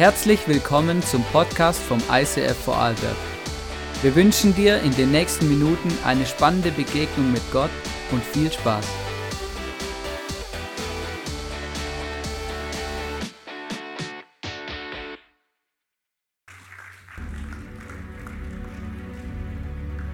[0.00, 3.16] Herzlich willkommen zum Podcast vom ICF Vorarlberg.
[4.00, 7.68] Wir wünschen dir in den nächsten Minuten eine spannende Begegnung mit Gott
[8.10, 8.88] und viel Spaß.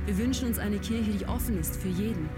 [0.06, 2.28] Wir wünschen uns eine Kirche, die offen ist für jeden.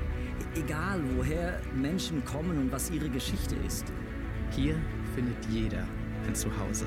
[0.54, 3.86] Egal woher Menschen kommen und was ihre Geschichte ist.
[4.50, 4.74] Hier
[5.14, 5.88] findet jeder
[6.26, 6.84] ein Zuhause.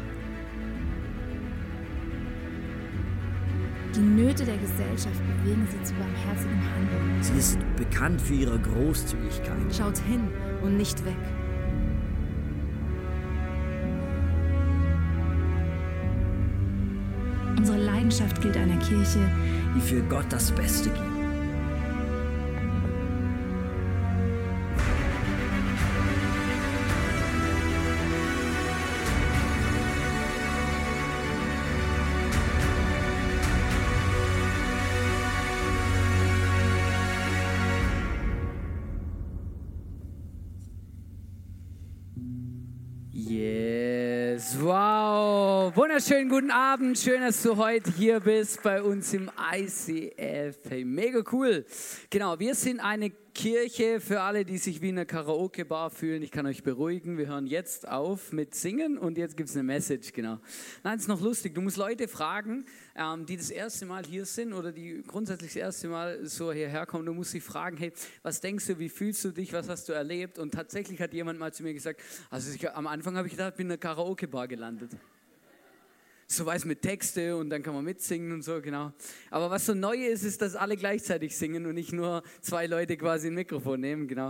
[3.95, 7.22] Die Nöte der Gesellschaft bewegen sie zu barmherzigem Handeln.
[7.22, 9.76] Sie ist bekannt für ihre Großzügigkeit.
[9.76, 10.30] Schaut hin
[10.63, 11.18] und nicht weg.
[17.58, 19.20] Unsere Leidenschaft gilt einer Kirche,
[19.76, 21.10] die für Gott das Beste gibt.
[43.14, 45.76] Yes, wow.
[45.76, 46.98] Wunderschönen guten Abend.
[46.98, 50.58] Schön, dass du heute hier bist bei uns im ICF.
[50.70, 51.66] Hey, mega cool.
[52.10, 56.21] Genau, wir sind eine Kirche für alle, die sich wie in einer Karaoke-Bar fühlen.
[56.21, 57.18] Ich kann euch beruhigen.
[57.18, 60.12] Wir hören jetzt auf mit Singen und jetzt gibt es eine Message.
[60.12, 60.40] Genau.
[60.84, 61.55] Nein, es ist noch lustig.
[61.55, 62.65] Du musst Leute fragen,
[62.96, 66.85] ähm, die das erste Mal hier sind oder die grundsätzlich das erste Mal so hierher
[66.85, 67.06] kommen.
[67.06, 69.94] Du musst sie fragen, hey, was denkst du, wie fühlst du dich, was hast du
[69.94, 70.38] erlebt?
[70.38, 73.56] Und tatsächlich hat jemand mal zu mir gesagt, also ich, am Anfang habe ich gedacht,
[73.56, 74.91] bin in einer Karaoke-Bar gelandet
[76.31, 78.91] so weiß mit Texte und dann kann man mitsingen und so, genau.
[79.29, 82.97] Aber was so neu ist, ist, dass alle gleichzeitig singen und nicht nur zwei Leute
[82.97, 84.29] quasi ein Mikrofon nehmen, genau.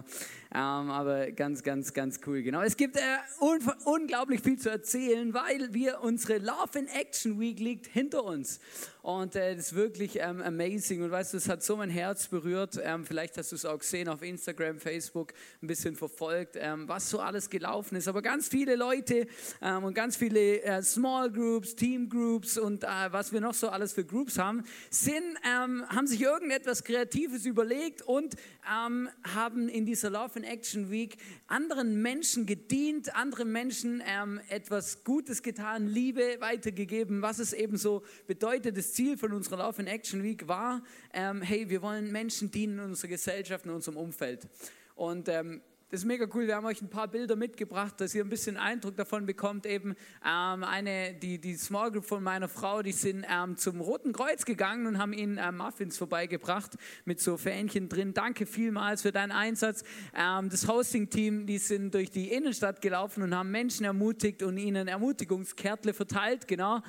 [0.53, 2.61] Ähm, aber ganz, ganz, ganz cool, genau.
[2.61, 3.01] Es gibt äh,
[3.39, 8.59] un unglaublich viel zu erzählen, weil wir unsere Love in Action Week liegt hinter uns.
[9.01, 11.01] Und äh, ist wirklich ähm, amazing.
[11.01, 12.79] Und weißt du, es hat so mein Herz berührt.
[12.83, 17.09] Ähm, vielleicht hast du es auch gesehen auf Instagram, Facebook, ein bisschen verfolgt, ähm, was
[17.09, 18.07] so alles gelaufen ist.
[18.07, 19.25] Aber ganz viele Leute
[19.61, 23.69] ähm, und ganz viele äh, Small Groups, Team Groups und äh, was wir noch so
[23.69, 28.35] alles für Groups haben, sind, ähm, haben sich irgendetwas Kreatives überlegt und
[28.71, 34.01] ähm, haben in dieser Love in Action Week anderen Menschen gedient, anderen Menschen
[34.49, 39.81] etwas Gutes getan, Liebe weitergegeben, was es eben so bedeutet, das Ziel von unserer Love
[39.81, 43.97] in Action Week war, ähm, hey, wir wollen Menschen dienen in unserer Gesellschaft, in unserem
[43.97, 44.47] Umfeld.
[44.95, 46.47] Und ähm, das ist mega cool.
[46.47, 49.65] Wir haben euch ein paar Bilder mitgebracht, dass ihr ein bisschen Eindruck davon bekommt.
[49.65, 54.13] Eben ähm, eine, die, die Small Group von meiner Frau, die sind ähm, zum Roten
[54.13, 58.13] Kreuz gegangen und haben ihnen ähm, Muffins vorbeigebracht mit so Fähnchen drin.
[58.13, 59.83] Danke vielmals für deinen Einsatz.
[60.15, 64.87] Ähm, das Hosting-Team, die sind durch die Innenstadt gelaufen und haben Menschen ermutigt und ihnen
[64.87, 66.79] Ermutigungskärtle verteilt, genau.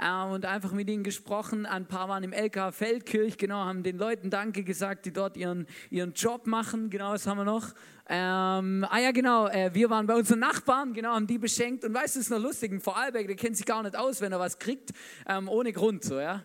[0.00, 1.66] Ähm, und einfach mit ihnen gesprochen.
[1.66, 5.66] Ein paar waren im LK Feldkirch, genau, haben den Leuten Danke gesagt, die dort ihren,
[5.90, 6.90] ihren Job machen.
[6.90, 7.74] Genau, das haben wir noch.
[8.10, 11.84] Ähm, ah ja, genau, äh, wir waren bei unseren Nachbarn, genau, haben die beschenkt.
[11.84, 14.22] Und weißt du, es ist noch lustig, ein Vorarlberg, der kennt sich gar nicht aus,
[14.22, 14.92] wenn er was kriegt,
[15.28, 16.42] ähm, ohne Grund, so, ja.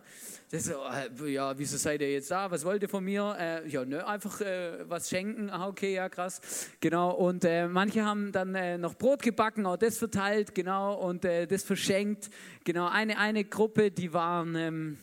[0.52, 2.52] Das so, äh, ja, wieso seid ihr jetzt da?
[2.52, 3.36] Was wollt ihr von mir?
[3.40, 5.50] Äh, ja, nö, einfach äh, was schenken.
[5.50, 6.42] Ah, okay, ja, krass.
[6.82, 11.24] Genau, und äh, manche haben dann äh, noch Brot gebacken, auch das verteilt, genau, und
[11.24, 12.30] das verschenkt.
[12.66, 14.56] Genau, eine, eine Gruppe, die waren...
[14.56, 14.98] Ähm,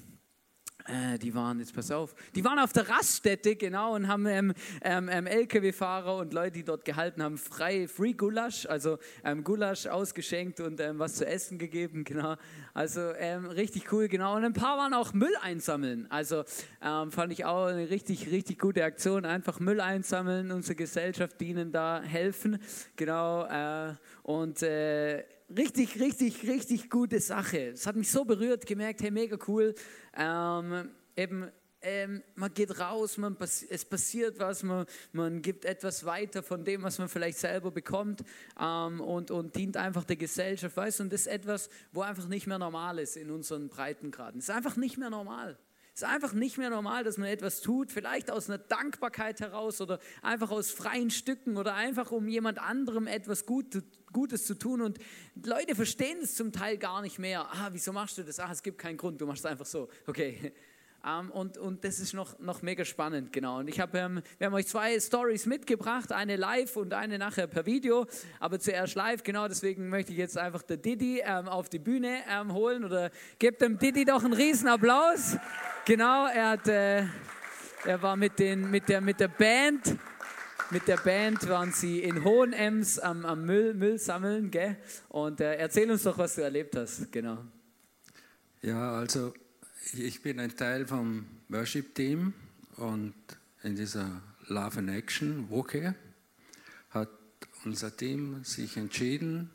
[0.90, 4.52] äh, die waren, jetzt pass auf, die waren auf der Raststätte, genau, und haben ähm,
[4.82, 9.86] ähm, ähm LKW-Fahrer und Leute, die dort gehalten haben, frei, free Gulasch, also ähm, Gulasch
[9.86, 12.36] ausgeschenkt und ähm, was zu essen gegeben, genau.
[12.74, 14.36] Also ähm, richtig cool, genau.
[14.36, 16.06] Und ein paar waren auch Müll einsammeln.
[16.10, 16.44] Also
[16.80, 19.24] fand ich auch eine richtig, richtig gute Aktion.
[19.24, 22.58] Einfach Müll einsammeln, unsere Gesellschaft dienen, da helfen,
[22.96, 23.44] genau.
[23.46, 25.24] Äh, und äh,
[25.56, 27.70] richtig, richtig, richtig gute Sache.
[27.70, 29.74] Es hat mich so berührt, gemerkt, hey, mega cool.
[30.16, 31.50] Ähm, eben,
[31.82, 36.82] ähm, man geht raus, man, es passiert was, man, man gibt etwas weiter von dem,
[36.82, 38.22] was man vielleicht selber bekommt
[38.60, 42.46] ähm, und, und dient einfach der Gesellschaft, weißt Und das ist etwas, wo einfach nicht
[42.46, 44.40] mehr normal ist in unseren Breitengraden.
[44.40, 45.58] Es ist einfach nicht mehr normal.
[45.94, 49.80] Es ist einfach nicht mehr normal, dass man etwas tut, vielleicht aus einer Dankbarkeit heraus
[49.80, 54.80] oder einfach aus freien Stücken oder einfach um jemand anderem etwas Gutes zu tun.
[54.80, 54.98] Und
[55.44, 57.46] Leute verstehen es zum Teil gar nicht mehr.
[57.52, 58.38] Ah, wieso machst du das?
[58.38, 59.88] Ah, es gibt keinen Grund, du machst es einfach so.
[60.06, 60.52] Okay,
[61.06, 63.58] ähm, und, und das ist noch, noch mega spannend, genau.
[63.58, 67.46] Und ich habe, ähm, wir haben euch zwei Stories mitgebracht, eine live und eine nachher
[67.46, 68.06] per Video,
[68.38, 72.18] aber zuerst live, genau, deswegen möchte ich jetzt einfach der Didi ähm, auf die Bühne
[72.28, 75.36] ähm, holen oder gebt dem Didi doch einen riesen Applaus.
[75.86, 77.04] Genau, er hat, äh,
[77.84, 79.96] er war mit, den, mit, der, mit der Band
[80.72, 84.76] mit der Band waren sie in Hohenems am, am Müll, Müll sammeln, gell?
[85.08, 87.38] Und äh, erzähl uns doch, was du erlebt hast, genau.
[88.62, 89.32] Ja, also
[89.92, 92.32] ich bin ein Teil vom Worship-Team
[92.76, 93.14] und
[93.62, 95.94] in dieser Love and Action Woche
[96.90, 97.10] hat
[97.64, 99.50] unser Team sich entschieden,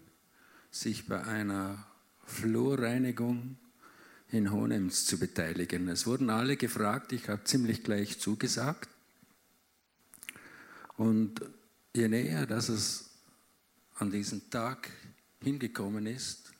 [0.71, 1.85] sich bei einer
[2.25, 3.57] Flurreinigung
[4.31, 5.87] in Hohenems zu beteiligen.
[5.87, 8.89] Es wurden alle gefragt, ich habe ziemlich gleich zugesagt.
[10.97, 11.41] Und
[11.93, 13.11] je näher, dass es
[13.95, 14.91] an diesen Tag
[15.41, 16.51] hingekommen ist,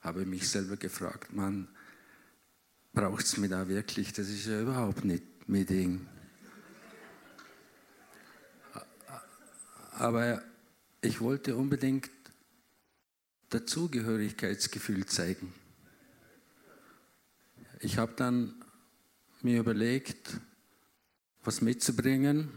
[0.00, 1.68] habe ich mich selber gefragt, man,
[2.98, 4.12] braucht es mir da wirklich?
[4.12, 6.08] Das ist ja überhaupt nicht mein Ding.
[9.92, 10.42] Aber
[11.00, 12.10] ich wollte unbedingt
[13.50, 15.54] Dazugehörigkeitsgefühl zeigen.
[17.78, 18.52] Ich habe dann
[19.42, 20.40] mir überlegt,
[21.44, 22.50] was mitzubringen.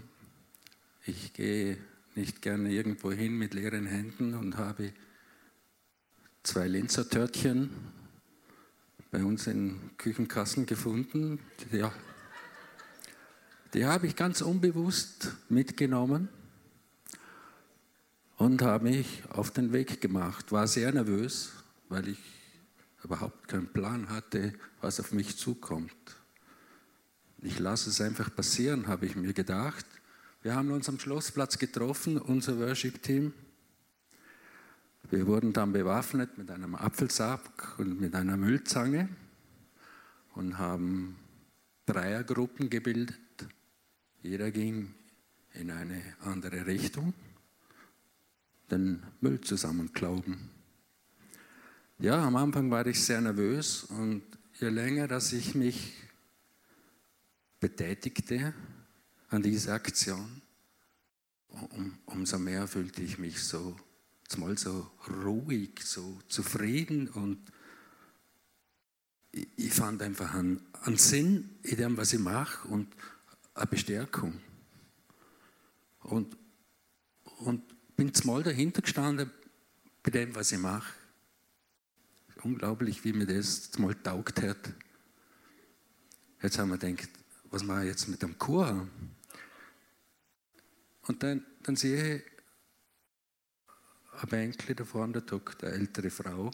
[1.06, 1.78] Ich gehe
[2.16, 4.92] nicht gerne irgendwo hin mit leeren Händen und habe
[6.42, 7.70] zwei Linzer Törtchen
[9.12, 11.40] bei uns in Küchenkassen gefunden.
[11.72, 11.92] Ja,
[13.74, 16.30] die habe ich ganz unbewusst mitgenommen
[18.38, 20.54] und habe mich auf den Weg gemacht.
[20.54, 21.52] War sehr nervös,
[21.90, 22.20] weil ich
[23.04, 25.92] überhaupt keinen Plan hatte, was auf mich zukommt.
[27.40, 29.86] Ich lasse es einfach passieren, habe ich mir gedacht.
[30.42, 33.34] Wir haben uns am Schlossplatz getroffen, unser Worship-Team.
[35.10, 39.10] Wir wurden dann bewaffnet mit einem Apfelsack und mit einer Müllzange
[40.36, 41.18] und haben
[41.86, 43.18] Dreiergruppen gebildet.
[44.22, 44.94] Jeder ging
[45.54, 47.14] in eine andere Richtung,
[48.70, 50.50] den Müll zusammenklauben.
[52.00, 54.24] Ja, am Anfang war ich sehr nervös und
[54.60, 55.94] je länger, dass ich mich
[57.60, 58.54] betätigte
[59.30, 60.42] an dieser Aktion,
[61.48, 63.76] um, umso mehr fühlte ich mich so,
[64.38, 64.92] mal so
[65.24, 67.40] ruhig, so zufrieden und
[69.32, 72.88] ich, ich fand einfach einen, einen Sinn in dem, was ich mache und
[73.54, 74.40] eine Bestärkung.
[76.00, 76.36] Und,
[77.38, 77.64] und
[77.96, 79.32] bin mal dahinter gestanden
[80.04, 80.94] bei dem, was ich mache
[82.44, 84.74] unglaublich, wie mir das mal taugt hat.
[86.42, 87.10] Jetzt haben wir gedacht,
[87.50, 88.88] was machen wir jetzt mit dem Chor?
[91.08, 92.24] Und dann, dann sehe ich
[94.24, 96.52] ein Bänkli da vorne, da eine ältere Frau.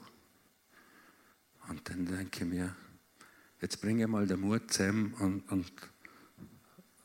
[1.69, 2.75] Und dann denke ich mir,
[3.61, 5.71] jetzt bringe ich mal den Mut zusammen und, und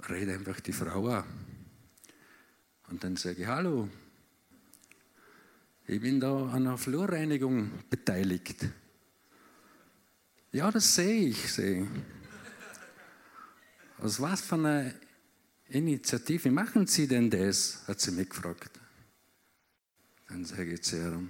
[0.09, 1.25] rede einfach die Frau an.
[2.89, 3.89] Und dann sage ich, hallo,
[5.87, 8.67] ich bin da an einer Flurreinigung beteiligt.
[10.53, 11.89] Ja, das sehe ich, sehe
[13.99, 14.93] Aus was für einer
[15.69, 17.83] Initiative machen Sie denn das?
[17.89, 18.82] hat sie mich gefragt.
[20.33, 21.23] Dann sage ich zu ihr,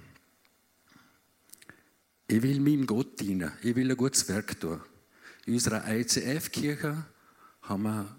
[2.29, 4.79] ich will meinem Gott dienen, ich will ein gutes Werk tun.
[5.45, 7.05] In unserer ICF-Kirche
[7.63, 8.15] haben wir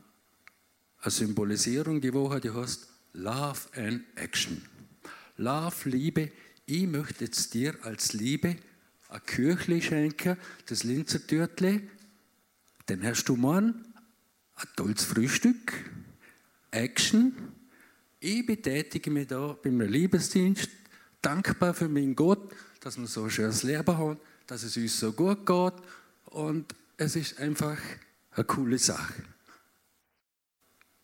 [1.00, 4.60] eine Symbolisierung die Woche, die heißt Love and Action.
[5.38, 6.30] Love, Liebe,
[6.66, 8.56] ich möchte jetzt dir als Liebe
[9.08, 11.88] ein Küchli schenken, das Linzer Türtli,
[12.86, 13.86] dann hast du morgen
[14.56, 15.72] ein tolles Frühstück,
[16.72, 17.53] Action.
[18.26, 20.70] Ich betätige mich da beim Liebesdienst,
[21.20, 25.12] dankbar für meinen Gott, dass wir so ein schönes Leben haben, dass es uns so
[25.12, 25.74] gut geht
[26.30, 27.76] und es ist einfach
[28.30, 29.12] eine coole Sache.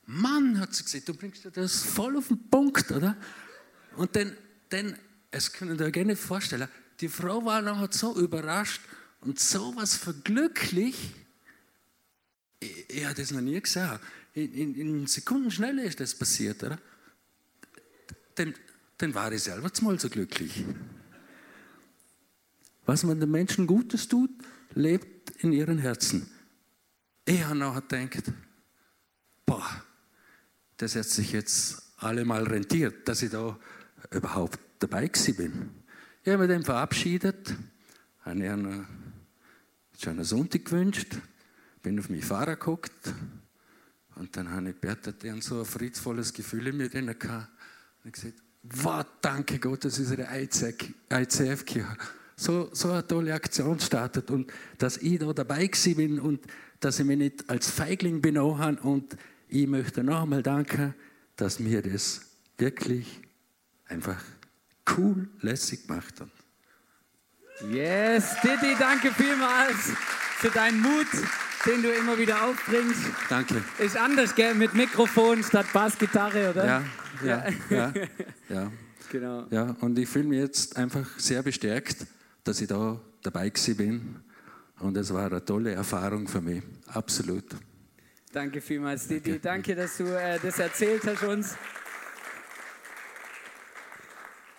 [0.07, 3.15] Mann, hat sie gesagt, du bringst dir das voll auf den Punkt, oder?
[3.97, 4.35] Und dann,
[4.71, 4.97] dann
[5.31, 6.69] es können Sie sich gerne vorstellen,
[7.01, 8.81] die Frau war nachher so überrascht
[9.21, 10.97] und so was verglücklich.
[12.61, 13.99] Ich, ich habe das noch nie gesehen.
[14.33, 16.79] In, in, in Sekundenschnelle ist das passiert, oder?
[18.35, 18.55] Dann,
[18.99, 20.65] dann war ich selber mal so glücklich.
[22.87, 24.31] Was man den Menschen Gutes tut,
[24.75, 26.31] lebt in ihren Herzen.
[27.25, 28.33] Ich habe nachher gedacht,
[29.47, 29.85] boah,
[30.77, 33.59] das hat sich jetzt allemal rentiert, dass ich da
[34.11, 35.71] überhaupt dabei bin.
[36.23, 37.55] Ich habe mich dann verabschiedet,
[38.23, 38.87] habe ihr einen
[39.99, 41.17] schönen Sonntag gewünscht,
[41.83, 43.15] bin auf meinen Fahrer geguckt
[44.17, 47.49] und dann habe ich Bertha dann so ein friedvolles Gefühl in mir gehabt
[48.05, 51.97] und gesagt, wow, danke Gott, dass unsere ICF-Kirche
[52.41, 54.31] so, so eine tolle Aktion startet.
[54.31, 56.41] Und dass ich da dabei bin und
[56.81, 59.17] dass ich mich nicht als Feigling benommen habe und
[59.49, 60.95] ich möchte noch einmal danken,
[61.37, 62.23] dass mir das
[62.57, 63.21] wirklich
[63.87, 64.23] einfach
[64.97, 66.31] cool, lässig gemacht hat.
[67.71, 69.93] Yes, Didi, danke vielmals
[70.39, 71.07] für deinen Mut,
[71.67, 73.03] den du immer wieder aufbringst.
[73.29, 73.63] Danke.
[73.79, 74.55] Ist anders, gell?
[74.55, 76.67] Mit Mikrofon statt Bassgitarre, oder?
[76.67, 76.85] Ja,
[77.25, 77.93] ja, ja,
[78.49, 78.73] ja.
[79.11, 79.47] Genau.
[79.51, 82.07] Ja, und ich fühle mich jetzt einfach sehr bestärkt,
[82.45, 84.17] dass ich da dabei gewesen bin.
[84.79, 86.63] Und es war eine tolle Erfahrung für mich.
[86.87, 87.45] Absolut.
[88.33, 89.41] Danke vielmals, Didi.
[89.41, 91.57] Danke, dass du äh, das erzählt hast uns.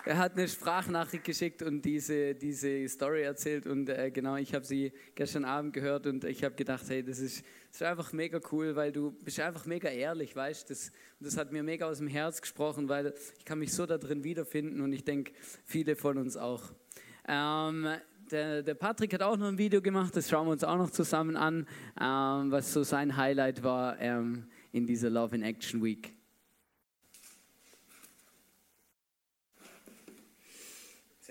[0.03, 4.65] Er hat eine Sprachnachricht geschickt und diese, diese Story erzählt und äh, genau, ich habe
[4.65, 8.39] sie gestern Abend gehört und ich habe gedacht, hey, das ist, das ist einfach mega
[8.51, 11.99] cool, weil du bist einfach mega ehrlich, weißt du, das, das hat mir mega aus
[11.99, 15.33] dem Herz gesprochen, weil ich kann mich so da drin wiederfinden und ich denke,
[15.65, 16.63] viele von uns auch.
[17.27, 17.87] Ähm,
[18.31, 20.89] der, der, Patrick hat auch noch ein Video gemacht, das schauen wir uns auch noch
[20.89, 21.67] zusammen an,
[21.99, 26.15] ähm, was so sein Highlight war ähm, in dieser Love in Action Week.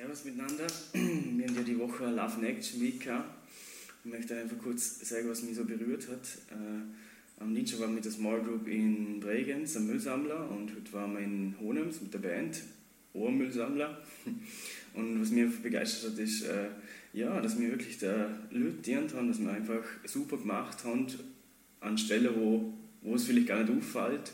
[0.01, 0.67] Servus miteinander.
[0.95, 3.07] Wir haben ja die Woche Love in Action Week.
[4.03, 6.27] Ich möchte einfach kurz sagen, was mich so berührt hat.
[6.51, 10.93] Äh, am Dienstag waren wir mit der Small Group in Bregenz, am Müllsammler, und heute
[10.95, 12.63] waren wir in Honems mit der Band,
[13.13, 13.99] Ohrmüllsammler.
[14.95, 16.69] Und was mich begeistert hat, ist, äh,
[17.13, 21.09] ja, dass wir wirklich da Leute haben, dass wir einfach super gemacht haben,
[21.81, 24.33] an Stellen, wo, wo es vielleicht gar nicht auffällt.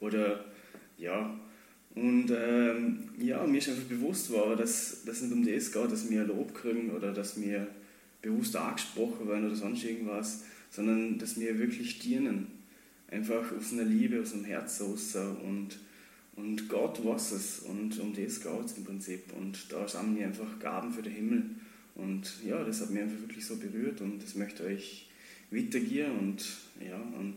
[0.00, 0.46] Oder
[0.96, 1.38] ja,
[1.94, 6.10] und ähm, ja, mir ist einfach bewusst war, dass es nicht um das geht, dass
[6.10, 7.66] wir Lob kriegen oder dass wir
[8.22, 12.46] bewusst angesprochen werden oder sonst irgendwas, sondern dass wir wirklich dienen.
[13.08, 15.14] Einfach aus einer Liebe, aus einem Herz raus.
[15.16, 15.78] Und,
[16.36, 19.24] und Gott weiß es und um das geht es im Prinzip.
[19.36, 21.42] Und da haben wir einfach Gaben für den Himmel.
[21.94, 25.10] Und ja, das hat mich einfach wirklich so berührt und das möchte ich
[25.50, 26.42] weitergehen und
[26.80, 27.36] ja, und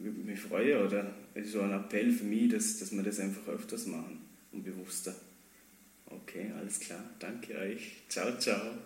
[0.00, 3.46] mich freue oder es ist so ein Appell für mich, dass, dass wir das einfach
[3.48, 4.20] öfters machen
[4.52, 5.14] und bewusster.
[6.06, 7.02] Okay, alles klar.
[7.18, 8.02] Danke euch.
[8.08, 8.78] Ciao, ciao.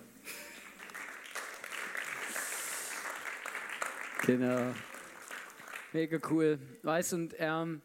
[4.27, 4.75] Genau.
[5.93, 6.59] Mega cool.
[6.83, 7.81] Weißt und ähm,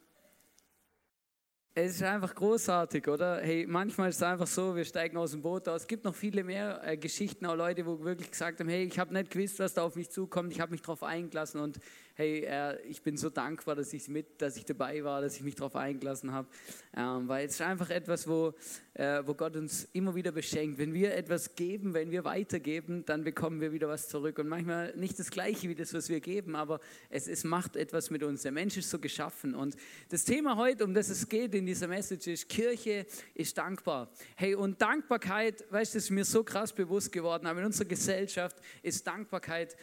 [1.75, 3.41] es ist einfach großartig, oder?
[3.41, 5.83] Hey, manchmal ist es einfach so, wir steigen aus dem Boot aus.
[5.83, 8.99] Es gibt noch viele mehr äh, Geschichten, auch Leute, wo wirklich gesagt haben, hey, ich
[8.99, 11.79] habe nicht gewusst, was da auf mich zukommt, ich habe mich darauf eingelassen und
[12.19, 15.41] hey, äh, ich bin so dankbar, dass ich mit, dass ich dabei war, dass ich
[15.41, 16.49] mich darauf eingelassen habe,
[16.93, 18.53] ähm, weil es ist einfach etwas, wo,
[18.95, 20.79] äh, wo Gott uns immer wieder beschenkt.
[20.79, 24.93] Wenn wir etwas geben, wenn wir weitergeben, dann bekommen wir wieder was zurück und manchmal
[24.97, 28.41] nicht das Gleiche wie das, was wir geben, aber es, es macht etwas mit uns.
[28.41, 29.77] Der Mensch ist so geschaffen und
[30.09, 34.11] das Thema heute, um das es geht in dieser Message, ist Kirche ist dankbar.
[34.35, 38.57] Hey, und Dankbarkeit, weißt du, ist mir so krass bewusst geworden, aber in unserer Gesellschaft
[38.83, 39.77] ist Dankbarkeit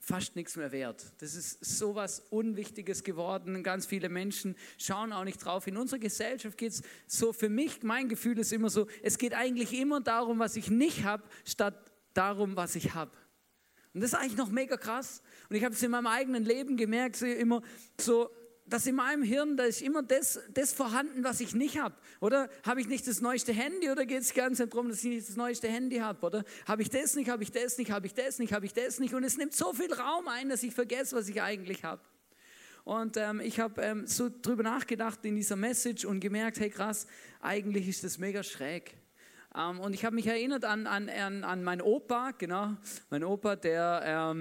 [0.00, 1.12] fast nichts mehr wert.
[1.18, 3.62] Das ist so was Unwichtiges geworden.
[3.62, 5.66] Ganz viele Menschen schauen auch nicht drauf.
[5.66, 9.34] In unserer Gesellschaft geht es so, für mich, mein Gefühl ist immer so, es geht
[9.34, 13.12] eigentlich immer darum, was ich nicht habe, statt darum, was ich habe.
[13.92, 15.22] Und das ist eigentlich noch mega krass.
[15.48, 17.60] Und ich habe es in meinem eigenen Leben gemerkt, so immer
[18.00, 18.30] so,
[18.70, 21.94] dass in meinem Hirn, da ist immer das, das vorhanden, was ich nicht habe.
[22.20, 25.28] Oder habe ich nicht das neueste Handy oder geht es ganz darum, dass ich nicht
[25.28, 26.24] das neueste Handy habe?
[26.24, 28.72] Oder habe ich das nicht, habe ich das nicht, habe ich das nicht, habe ich
[28.72, 29.12] das nicht?
[29.12, 32.00] Und es nimmt so viel Raum ein, dass ich vergesse, was ich eigentlich habe.
[32.84, 37.06] Und ähm, ich habe ähm, so drüber nachgedacht in dieser Message und gemerkt, hey krass,
[37.40, 38.96] eigentlich ist das mega schräg.
[39.54, 42.76] Ähm, und ich habe mich erinnert an, an, an, an meinen Opa, genau,
[43.10, 44.34] mein Opa, der...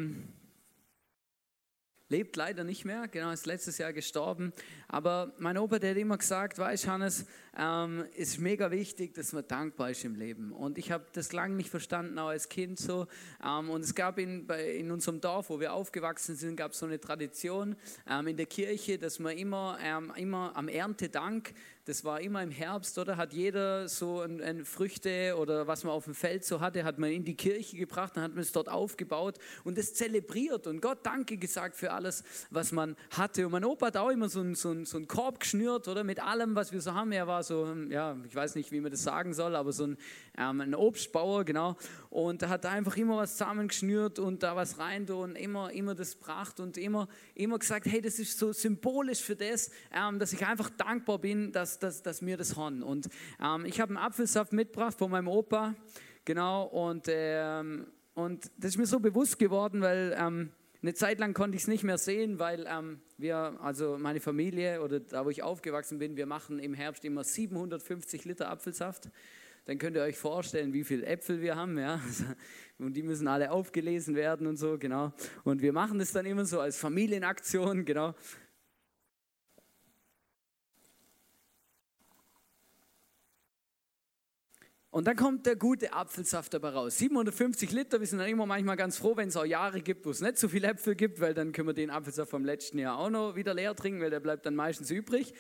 [2.12, 4.52] Lebt leider nicht mehr, genau, ist letztes Jahr gestorben.
[4.88, 9.48] Aber mein Opa, der hat immer gesagt, weißt Hannes, ähm, ist mega wichtig, dass man
[9.48, 10.52] dankbar ist im Leben.
[10.52, 13.06] Und ich habe das lange nicht verstanden, auch als Kind so.
[13.46, 16.80] Ähm, und es gab in, bei, in unserem Dorf, wo wir aufgewachsen sind, gab es
[16.80, 17.76] so eine Tradition
[18.10, 21.54] ähm, in der Kirche, dass man immer, ähm, immer am Erntedank
[21.90, 23.18] das war immer im Herbst, oder?
[23.18, 27.00] Hat jeder so ein, ein Früchte oder was man auf dem Feld so hatte, hat
[27.00, 30.82] man in die Kirche gebracht, dann hat man es dort aufgebaut und es zelebriert und
[30.82, 33.44] Gott Danke gesagt für alles, was man hatte.
[33.44, 36.04] Und mein Opa hat auch immer so einen so so ein Korb geschnürt, oder?
[36.04, 37.12] Mit allem, was wir so haben.
[37.12, 39.98] Er war so, ja, ich weiß nicht, wie man das sagen soll, aber so ein,
[40.38, 41.76] ähm, ein Obstbauer, genau.
[42.12, 46.20] Und er hat einfach immer was zusammengeschnürt und da was rein und immer, immer das
[46.20, 50.46] gebracht und immer, immer gesagt, hey, das ist so symbolisch für das, ähm, dass ich
[50.46, 52.84] einfach dankbar bin, dass dass, dass wir das haben.
[52.84, 53.10] Und
[53.42, 55.76] ähm, ich habe einen Apfelsaft mitgebracht von meinem Opa,
[56.26, 61.34] genau, und, ähm, und das ist mir so bewusst geworden, weil ähm, eine Zeit lang
[61.34, 65.30] konnte ich es nicht mehr sehen, weil ähm, wir, also meine Familie oder da, wo
[65.30, 69.10] ich aufgewachsen bin, wir machen im Herbst immer 750 Liter Apfelsaft.
[69.66, 72.00] Dann könnt ihr euch vorstellen, wie viele Äpfel wir haben, ja.
[72.80, 75.12] Und die müssen alle aufgelesen werden und so, genau.
[75.44, 78.16] Und wir machen das dann immer so als Familienaktion, genau.
[84.92, 86.98] Und dann kommt der gute Apfelsaft dabei raus.
[86.98, 90.10] 750 Liter, wir sind dann immer manchmal ganz froh, wenn es auch Jahre gibt, wo
[90.10, 92.98] es nicht so viel Äpfel gibt, weil dann können wir den Apfelsaft vom letzten Jahr
[92.98, 95.34] auch noch wieder leer trinken, weil der bleibt dann meistens übrig.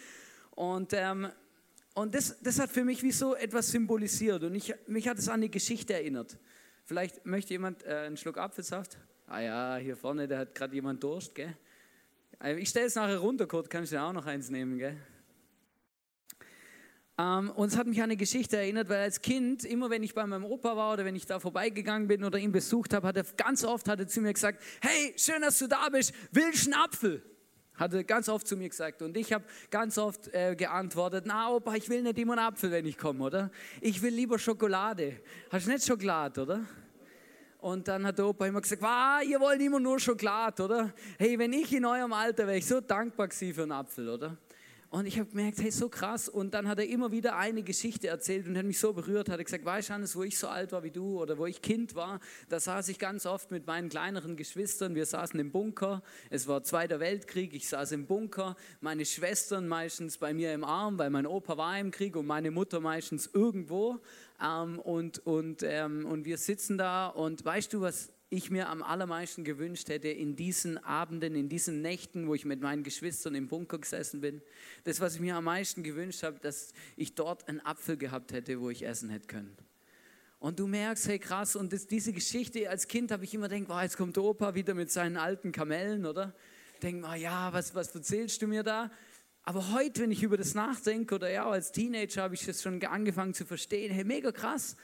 [0.51, 1.29] Und, ähm,
[1.95, 5.27] und das, das hat für mich wie so etwas symbolisiert und ich, mich hat es
[5.27, 6.37] an die Geschichte erinnert.
[6.85, 8.97] Vielleicht möchte jemand äh, einen Schluck Apfelsaft?
[9.25, 11.57] Ah ja, hier vorne, da hat gerade jemand Durst, gell?
[12.39, 14.95] Äh, ich stelle es nachher runter, Kurt, kann ich dir auch noch eins nehmen, gell?
[17.19, 20.13] Ähm, und es hat mich an eine Geschichte erinnert, weil als Kind, immer wenn ich
[20.13, 23.17] bei meinem Opa war oder wenn ich da vorbeigegangen bin oder ihn besucht habe, hat
[23.17, 26.67] er ganz oft hat er zu mir gesagt, hey, schön, dass du da bist, willst
[26.67, 27.21] du einen Apfel?
[27.75, 29.01] Hat er ganz oft zu mir gesagt.
[29.01, 32.71] Und ich habe ganz oft äh, geantwortet, na Opa, ich will nicht immer einen Apfel,
[32.71, 33.51] wenn ich komme, oder?
[33.81, 35.19] Ich will lieber Schokolade.
[35.49, 36.65] Hast du nicht Schokolade, oder?
[37.59, 40.93] Und dann hat der Opa immer gesagt, wow, ihr wollt immer nur Schokolade, oder?
[41.17, 44.37] Hey, wenn ich in eurem Alter wäre ich so dankbar gewesen für einen Apfel, oder?
[44.91, 46.27] Und ich habe gemerkt, hey, so krass.
[46.27, 49.29] Und dann hat er immer wieder eine Geschichte erzählt und hat mich so berührt.
[49.29, 51.45] Hat er gesagt, weißt du, Hannes, wo ich so alt war wie du oder wo
[51.45, 52.19] ich Kind war,
[52.49, 54.95] da saß ich ganz oft mit meinen kleineren Geschwistern.
[54.95, 56.01] Wir saßen im Bunker.
[56.31, 57.53] Es war Zweiter Weltkrieg.
[57.53, 58.55] Ich saß im Bunker.
[58.81, 62.49] Meine Schwestern meistens bei mir im Arm, weil mein Opa war im Krieg und meine
[62.49, 63.99] Mutter meistens irgendwo.
[64.43, 67.09] Ähm, und, und, ähm, und wir sitzen da.
[67.09, 71.81] Und weißt du, was ich mir am allermeisten gewünscht hätte in diesen Abenden, in diesen
[71.81, 74.41] Nächten, wo ich mit meinen Geschwistern im Bunker gesessen bin.
[74.83, 78.61] Das, was ich mir am meisten gewünscht habe, dass ich dort einen Apfel gehabt hätte,
[78.61, 79.57] wo ich essen hätte können.
[80.37, 83.67] Und du merkst, hey krass, und das, diese Geschichte als Kind habe ich immer gedacht,
[83.67, 86.33] wow, jetzt kommt der Opa wieder mit seinen alten Kamellen, oder?
[86.81, 88.89] Denk mal, ja, was, was erzählst du mir da?
[89.43, 92.81] Aber heute, wenn ich über das nachdenke, oder ja, als Teenager habe ich das schon
[92.83, 94.77] angefangen zu verstehen, hey, mega krass.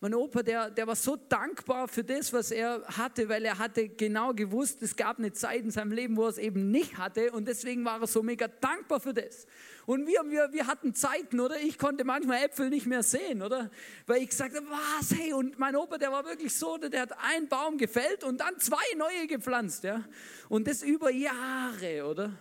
[0.00, 3.88] Mein Opa, der, der war so dankbar für das, was er hatte, weil er hatte
[3.88, 7.32] genau gewusst, es gab eine Zeit in seinem Leben, wo er es eben nicht hatte
[7.32, 9.46] und deswegen war er so mega dankbar für das.
[9.86, 11.58] Und wir, wir, wir hatten Zeiten, oder?
[11.60, 13.70] Ich konnte manchmal Äpfel nicht mehr sehen, oder?
[14.06, 17.12] Weil ich gesagt habe, was, hey, und mein Opa, der war wirklich so, der hat
[17.18, 20.04] einen Baum gefällt und dann zwei neue gepflanzt, ja?
[20.50, 22.32] Und das über Jahre, oder?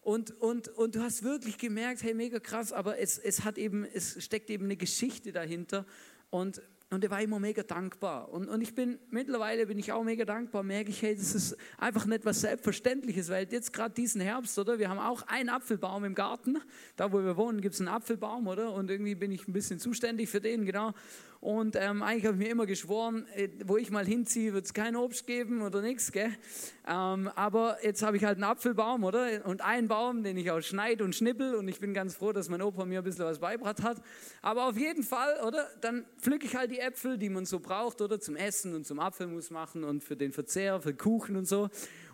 [0.00, 3.84] Und, und, und du hast wirklich gemerkt, hey, mega krass, aber es, es, hat eben,
[3.84, 5.86] es steckt eben eine Geschichte dahinter.
[6.30, 8.30] Und und er war immer mega dankbar.
[8.32, 11.56] Und, und ich bin, mittlerweile bin ich auch mega dankbar, merke ich, hey, das ist
[11.76, 14.78] einfach nicht was Selbstverständliches, weil jetzt gerade diesen Herbst, oder?
[14.78, 16.58] Wir haben auch einen Apfelbaum im Garten.
[16.96, 18.72] Da, wo wir wohnen, gibt es einen Apfelbaum, oder?
[18.72, 20.94] Und irgendwie bin ich ein bisschen zuständig für den, genau.
[21.40, 24.74] Und ähm, eigentlich habe ich mir immer geschworen, äh, wo ich mal hinziehe, wird es
[24.74, 26.10] kein Obst geben oder nichts.
[26.14, 29.46] Ähm, aber jetzt habe ich halt einen Apfelbaum, oder?
[29.46, 31.54] Und einen Baum, den ich auch schneide und schnippel.
[31.54, 34.02] Und ich bin ganz froh, dass mein Opa mir ein bisschen was beibracht hat.
[34.42, 35.68] Aber auf jeden Fall, oder?
[35.80, 38.18] Dann pflücke ich halt die Äpfel, die man so braucht, oder?
[38.18, 41.68] Zum Essen und zum Apfelmus machen und für den Verzehr, für Kuchen und so.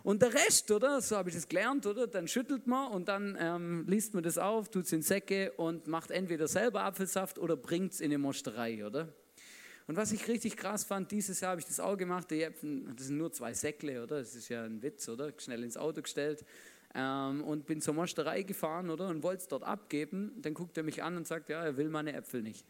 [0.05, 1.01] Und der Rest, oder?
[1.01, 2.05] So habe ich das gelernt, oder?
[2.05, 5.87] Dann schüttelt man und dann ähm, liest man das auf, tut es in Säcke und
[5.87, 9.11] macht entweder selber Apfelsaft oder bringt es in eine Mosterei, oder?
[9.87, 12.83] Und was ich richtig krass fand, dieses Jahr habe ich das auch gemacht, die Äpfel,
[12.95, 14.19] das sind nur zwei Säckle, oder?
[14.19, 15.33] Das ist ja ein Witz, oder?
[15.39, 16.45] Schnell ins Auto gestellt.
[16.93, 19.07] Ähm, und bin zur Mosterei gefahren, oder?
[19.07, 20.33] Und wollte es dort abgeben.
[20.39, 22.67] Dann guckt er mich an und sagt, ja, er will meine Äpfel nicht.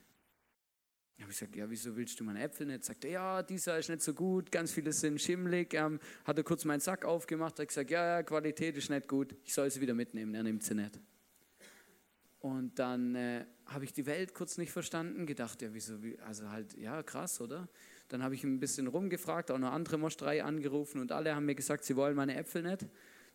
[1.18, 2.84] Ich habe gesagt, ja, wieso willst du meine Äpfel nicht?
[2.84, 5.74] Sagt er, ja, dieser ist nicht so gut, ganz viele sind schimmelig.
[5.74, 9.34] Ähm, hat er kurz meinen Sack aufgemacht, hat gesagt, ja, ja, Qualität ist nicht gut,
[9.44, 11.00] ich soll sie wieder mitnehmen, er nimmt sie nicht.
[12.40, 16.78] Und dann äh, habe ich die Welt kurz nicht verstanden, gedacht, ja, wieso, also halt,
[16.78, 17.70] ja, krass, oder?
[18.10, 21.56] Dann habe ich ein bisschen rumgefragt, auch noch andere Mosterei angerufen und alle haben mir
[21.56, 22.86] gesagt, sie wollen meine Äpfel nicht.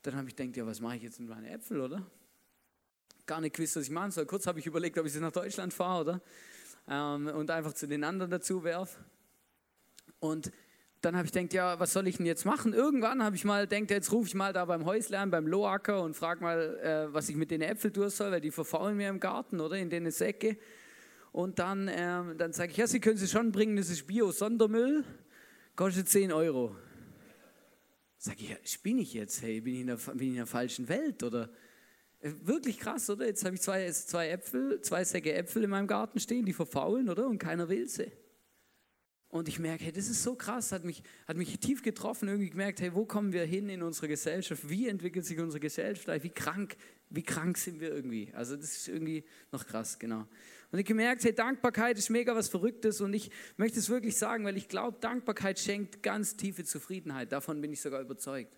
[0.02, 2.06] Dann habe ich gedacht, ja, was mache ich jetzt mit meinen Äpfeln, oder?
[3.26, 4.26] Gar nicht gewusst, was ich machen soll.
[4.26, 6.22] Kurz habe ich überlegt, ob ich sie nach Deutschland fahre, oder?
[6.90, 8.98] Ähm, und einfach zu den anderen dazu werfe.
[10.18, 10.52] Und
[11.00, 12.74] dann habe ich gedacht, ja, was soll ich denn jetzt machen?
[12.74, 16.14] Irgendwann habe ich mal gedacht, jetzt rufe ich mal da beim Häuslein, beim Loacker und
[16.14, 19.20] frage mal, äh, was ich mit den Äpfeln tun soll, weil die verfaulen mir im
[19.20, 20.58] Garten oder in den Säcke.
[21.32, 25.04] Und dann, äh, dann sage ich, ja, Sie können sie schon bringen, das ist Bio-Sondermüll,
[25.76, 26.76] kostet 10 Euro.
[28.18, 29.40] Sage ich, ja, spinne ich jetzt?
[29.40, 31.22] Hey, bin ich, in der, bin ich in der falschen Welt?
[31.22, 31.48] Oder
[32.20, 33.26] wirklich krass, oder?
[33.26, 37.08] Jetzt habe ich zwei, zwei Äpfel, zwei Säcke Äpfel in meinem Garten stehen, die verfaulen,
[37.08, 37.26] oder?
[37.26, 38.12] Und keiner will sie.
[39.30, 42.50] Und ich merke, hey, das ist so krass, hat mich, hat mich tief getroffen, irgendwie
[42.50, 44.68] gemerkt, hey, wo kommen wir hin in unserer Gesellschaft?
[44.68, 46.24] Wie entwickelt sich unsere Gesellschaft?
[46.24, 46.76] Wie krank,
[47.10, 48.32] wie krank sind wir irgendwie?
[48.34, 50.26] Also das ist irgendwie noch krass, genau.
[50.72, 54.44] Und ich gemerkt, hey, Dankbarkeit ist mega was Verrücktes und ich möchte es wirklich sagen,
[54.44, 57.30] weil ich glaube, Dankbarkeit schenkt ganz tiefe Zufriedenheit.
[57.30, 58.52] Davon bin ich sogar überzeugt.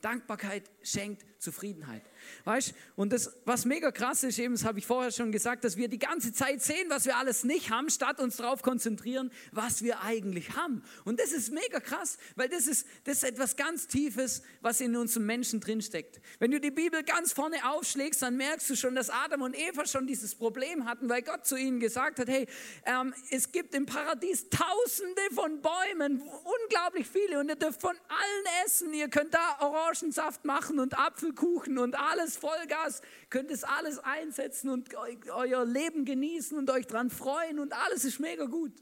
[0.00, 2.02] Dankbarkeit schenkt Zufriedenheit.
[2.44, 2.74] Weißt?
[2.94, 5.88] Und das, was mega krass ist, eben, das habe ich vorher schon gesagt, dass wir
[5.88, 10.02] die ganze Zeit sehen, was wir alles nicht haben, statt uns darauf konzentrieren, was wir
[10.02, 10.82] eigentlich haben.
[11.04, 14.96] Und das ist mega krass, weil das ist, das ist etwas ganz Tiefes, was in
[14.96, 16.20] unserem Menschen drinsteckt.
[16.38, 19.86] Wenn du die Bibel ganz vorne aufschlägst, dann merkst du schon, dass Adam und Eva
[19.86, 22.46] schon dieses Problem hatten, weil Gott zu ihnen gesagt hat, hey,
[22.84, 26.22] ähm, es gibt im Paradies tausende von Bäumen,
[26.62, 28.92] unglaublich viele, und ihr dürft von allen essen.
[28.92, 34.94] Ihr könnt da Orangensaft machen und Apfelkuchen und alles Vollgas, könnt es alles einsetzen und
[34.94, 38.72] euer Leben genießen und euch dran freuen und alles ist mega gut.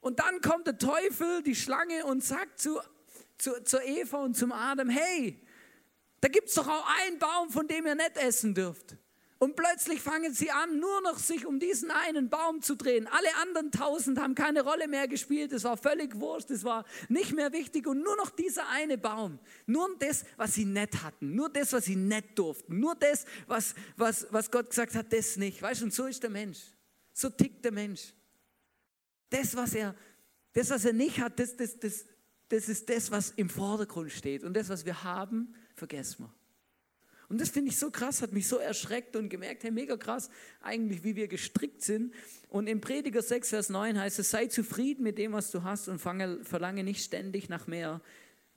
[0.00, 2.80] Und dann kommt der Teufel, die Schlange und sagt zu,
[3.38, 5.40] zu, zu Eva und zum Adam, hey,
[6.20, 8.96] da gibt es doch auch einen Baum, von dem ihr nicht essen dürft.
[9.42, 13.08] Und plötzlich fangen sie an, nur noch sich um diesen einen Baum zu drehen.
[13.08, 15.50] Alle anderen tausend haben keine Rolle mehr gespielt.
[15.50, 16.48] Es war völlig wurscht.
[16.52, 17.88] Es war nicht mehr wichtig.
[17.88, 19.40] Und nur noch dieser eine Baum.
[19.66, 21.34] Nur das, was sie nicht hatten.
[21.34, 22.78] Nur das, was sie nicht durften.
[22.78, 25.60] Nur das, was, was, was Gott gesagt hat, das nicht.
[25.60, 26.60] Weißt du, und so ist der Mensch.
[27.12, 28.14] So tickt der Mensch.
[29.28, 29.96] Das, was er,
[30.52, 32.04] das, was er nicht hat, das, das, das,
[32.48, 34.44] das ist das, was im Vordergrund steht.
[34.44, 36.41] Und das, was wir haben, vergessen wir.
[37.32, 40.28] Und das finde ich so krass, hat mich so erschreckt und gemerkt, hey, mega krass,
[40.60, 42.12] eigentlich, wie wir gestrickt sind.
[42.50, 45.88] Und im Prediger 6, Vers 9 heißt es, sei zufrieden mit dem, was du hast
[45.88, 48.02] und fange, verlange nicht ständig nach mehr.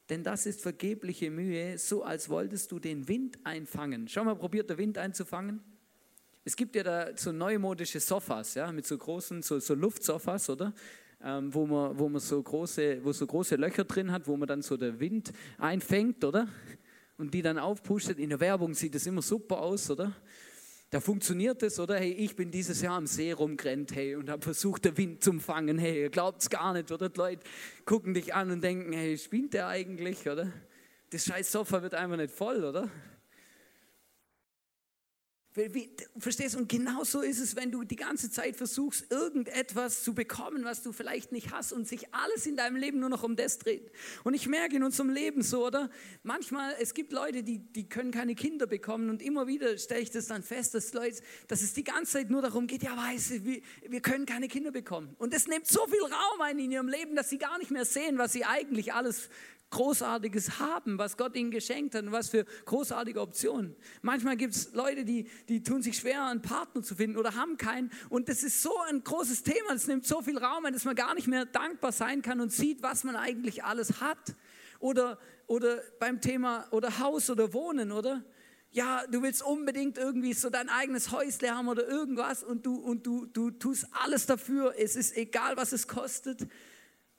[0.10, 4.10] Denn das ist vergebliche Mühe, so als wolltest du den Wind einfangen.
[4.10, 5.62] Schau mal, probiert der Wind einzufangen.
[6.44, 10.74] Es gibt ja da so neumodische Sofas, ja, mit so großen, so, so Luftsofas, oder?
[11.24, 14.50] Ähm, wo, man, wo man so große, wo so große Löcher drin hat, wo man
[14.50, 16.50] dann so der Wind einfängt, oder?
[17.18, 18.20] Und die dann aufpustet.
[18.20, 20.16] In der Werbung sieht das immer super aus, oder?
[20.90, 21.98] Da funktioniert es, oder?
[21.98, 25.40] Hey, ich bin dieses Jahr am See rumgerannt, hey, und habe versucht, den Wind zu
[25.40, 27.10] fangen, hey, ihr glaubt es gar nicht, oder?
[27.10, 27.44] Die Leute
[27.86, 30.52] gucken dich an und denken, hey, spinnt der eigentlich, oder?
[31.10, 32.90] Das scheiß Sofa wird einfach nicht voll, oder?
[36.18, 36.60] Verstehst du?
[36.60, 40.84] Und genau so ist es, wenn du die ganze Zeit versuchst, irgendetwas zu bekommen, was
[40.84, 43.90] du vielleicht nicht hast und sich alles in deinem Leben nur noch um das dreht.
[44.26, 45.90] Und ich merke in unserem Leben so, oder?
[46.24, 50.12] Manchmal, es gibt Leute, die, die können keine Kinder bekommen und immer wieder stelle ich
[50.12, 53.46] das dann fest, dass, Leute, dass es die ganze Zeit nur darum geht, ja, weißt
[53.46, 55.16] wir, wir können keine Kinder bekommen.
[55.20, 57.86] Und es nimmt so viel Raum ein in ihrem Leben, dass sie gar nicht mehr
[57.86, 59.30] sehen, was sie eigentlich alles
[59.72, 63.76] Großartiges haben, was Gott ihnen geschenkt hat und was für großartige Optionen.
[64.02, 67.58] Manchmal gibt es Leute, die, die tun sich schwer, einen Partner zu finden oder haben
[67.58, 67.92] keinen.
[68.10, 70.96] Und das ist so ein großes Thema, das nimmt so viel Raum ein, dass man
[70.96, 74.36] gar nicht mehr dankbar sein kann und sieht, was man eigentlich alles hat.
[74.80, 78.24] Oder, oder beim Thema oder Haus oder Wohnen, oder?
[78.72, 83.08] Ja, du willst unbedingt irgendwie so dein eigenes Häusle haben oder irgendwas und du, und
[83.08, 84.76] du, du tust alles dafür.
[84.78, 86.46] Es ist egal, was es kostet.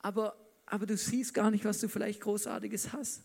[0.00, 3.22] Aber aber du siehst gar nicht, was du vielleicht Großartiges hast.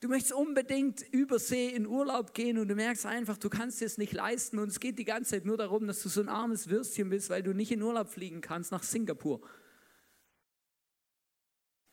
[0.00, 3.96] Du möchtest unbedingt über See in Urlaub gehen und du merkst einfach, du kannst es
[3.96, 6.68] nicht leisten und es geht die ganze Zeit nur darum, dass du so ein armes
[6.68, 9.40] Würstchen bist, weil du nicht in Urlaub fliegen kannst nach Singapur.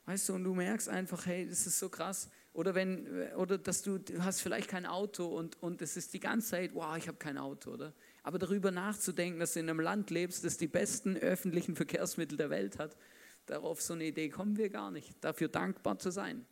[0.06, 2.30] Weißt du, und du merkst einfach, hey, das ist so krass.
[2.52, 6.20] Oder, wenn, oder dass du, du hast vielleicht kein Auto und, und es ist die
[6.20, 7.94] ganze Zeit, wow, ich habe kein Auto, oder?
[8.22, 12.50] Aber darüber nachzudenken, dass du in einem Land lebst, das die besten öffentlichen Verkehrsmittel der
[12.50, 12.98] Welt hat
[13.46, 16.46] Darauf so eine Idee kommen wir gar nicht, dafür dankbar zu sein.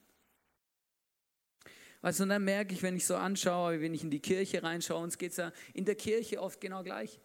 [2.02, 4.64] Weißt du, und dann merke ich, wenn ich so anschaue, wenn ich in die Kirche
[4.64, 7.22] reinschaue, uns geht es ja in der Kirche oft genau gleich.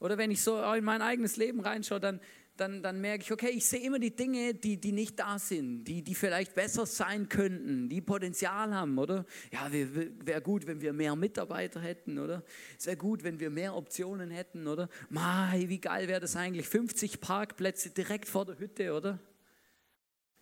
[0.00, 2.20] Oder wenn ich so in mein eigenes Leben reinschaue, dann,
[2.56, 5.84] dann, dann merke ich, okay, ich sehe immer die Dinge, die, die nicht da sind,
[5.84, 9.24] die, die vielleicht besser sein könnten, die Potenzial haben, oder?
[9.50, 12.44] Ja, wäre gut, wenn wir mehr Mitarbeiter hätten, oder?
[12.78, 14.88] Es wäre gut, wenn wir mehr Optionen hätten, oder?
[15.08, 16.68] Mai, wie geil wäre das eigentlich?
[16.68, 19.18] 50 Parkplätze direkt vor der Hütte, oder?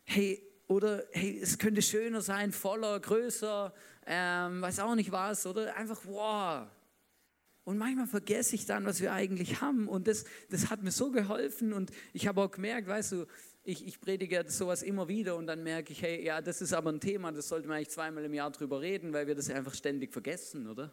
[0.05, 3.73] Hey, oder hey, es könnte schöner sein, voller, größer,
[4.07, 5.77] ähm, weiß auch nicht was, oder?
[5.77, 6.67] Einfach, wow,
[7.65, 9.87] und manchmal vergesse ich dann, was wir eigentlich haben.
[9.87, 11.73] Und das, das hat mir so geholfen.
[11.73, 13.27] Und ich habe auch gemerkt, weißt du,
[13.63, 16.91] ich, ich predige sowas immer wieder und dann merke ich, hey, ja, das ist aber
[16.91, 19.75] ein Thema, das sollte man eigentlich zweimal im Jahr drüber reden, weil wir das einfach
[19.75, 20.93] ständig vergessen, oder?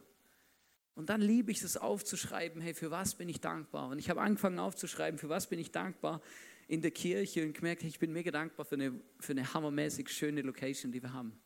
[0.93, 3.89] Und dann liebe ich es aufzuschreiben, hey, für was bin ich dankbar?
[3.89, 6.21] Und ich habe angefangen aufzuschreiben, für was bin ich dankbar
[6.67, 10.41] in der Kirche und gemerkt, ich bin mega dankbar für eine, für eine hammermäßig schöne
[10.41, 11.39] Location, die wir haben.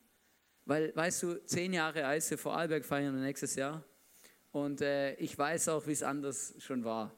[0.64, 3.84] Weil, weißt du, zehn Jahre Eise vor Arlberg feiern nächstes Jahr.
[4.52, 7.12] Und äh, ich weiß auch, wie es anders schon war.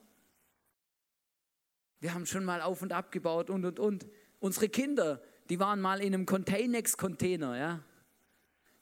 [2.00, 4.06] Wir haben schon mal auf und ab gebaut und und und.
[4.38, 7.84] Unsere Kinder, die waren mal in einem Containex-Container, ja.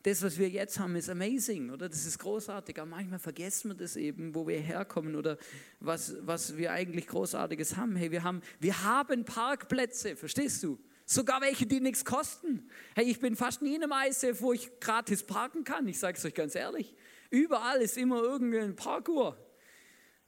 [0.02, 1.88] Das, was wir jetzt haben, ist amazing, oder?
[1.88, 2.76] Das ist großartig.
[2.80, 5.38] Aber manchmal vergessen wir das eben, wo wir herkommen oder
[5.78, 7.94] was, was wir eigentlich Großartiges haben.
[7.94, 10.78] Hey, wir haben, wir haben Parkplätze, verstehst du?
[11.06, 12.68] Sogar welche, die nichts kosten.
[12.96, 15.86] Hey, ich bin fast nie in einem ISF, wo ich gratis parken kann.
[15.86, 16.96] Ich sage es euch ganz ehrlich.
[17.32, 19.38] Überall ist immer irgendein Parkour.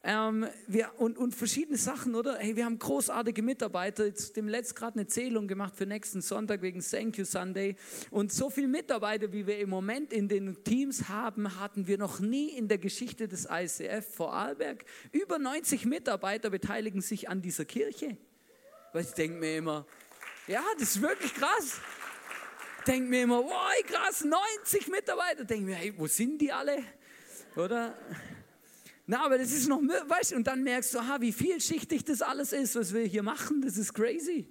[0.03, 2.39] Ähm, wir, und, und verschiedene Sachen, oder?
[2.39, 4.07] Hey, wir haben großartige Mitarbeiter.
[4.07, 7.77] Jetzt dem letzt gerade eine Zählung gemacht für nächsten Sonntag wegen Thank You Sunday.
[8.11, 12.21] Und so viele Mitarbeiter, wie wir im Moment in den Teams haben, hatten wir noch
[12.21, 14.87] nie in der Geschichte des ICF vor Arlberg.
[15.13, 18.17] Über 90 Mitarbeiter beteiligen sich an dieser Kirche.
[18.95, 19.87] Weil ich denke mir immer,
[20.47, 21.81] ja, das ist wirklich krass.
[22.87, 25.45] Denke mir immer, wow, krass, 90 Mitarbeiter.
[25.45, 26.83] Denke mir, hey, wo sind die alle?
[27.57, 27.97] Oder?
[29.07, 32.23] Na, aber das ist noch, weißt du, und dann merkst du, aha, wie vielschichtig das
[32.23, 34.49] alles ist, was wir hier machen, das ist crazy.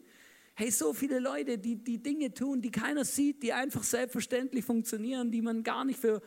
[0.56, 5.32] Hey, so viele Leute, die, die Dinge tun, die keiner sieht, die einfach selbstverständlich funktionieren,
[5.32, 6.22] die man gar nicht für,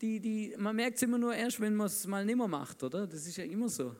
[0.00, 3.06] die, die, man merkt es immer nur erst, wenn man es mal nimmer macht, oder?
[3.06, 3.94] Das ist ja immer so.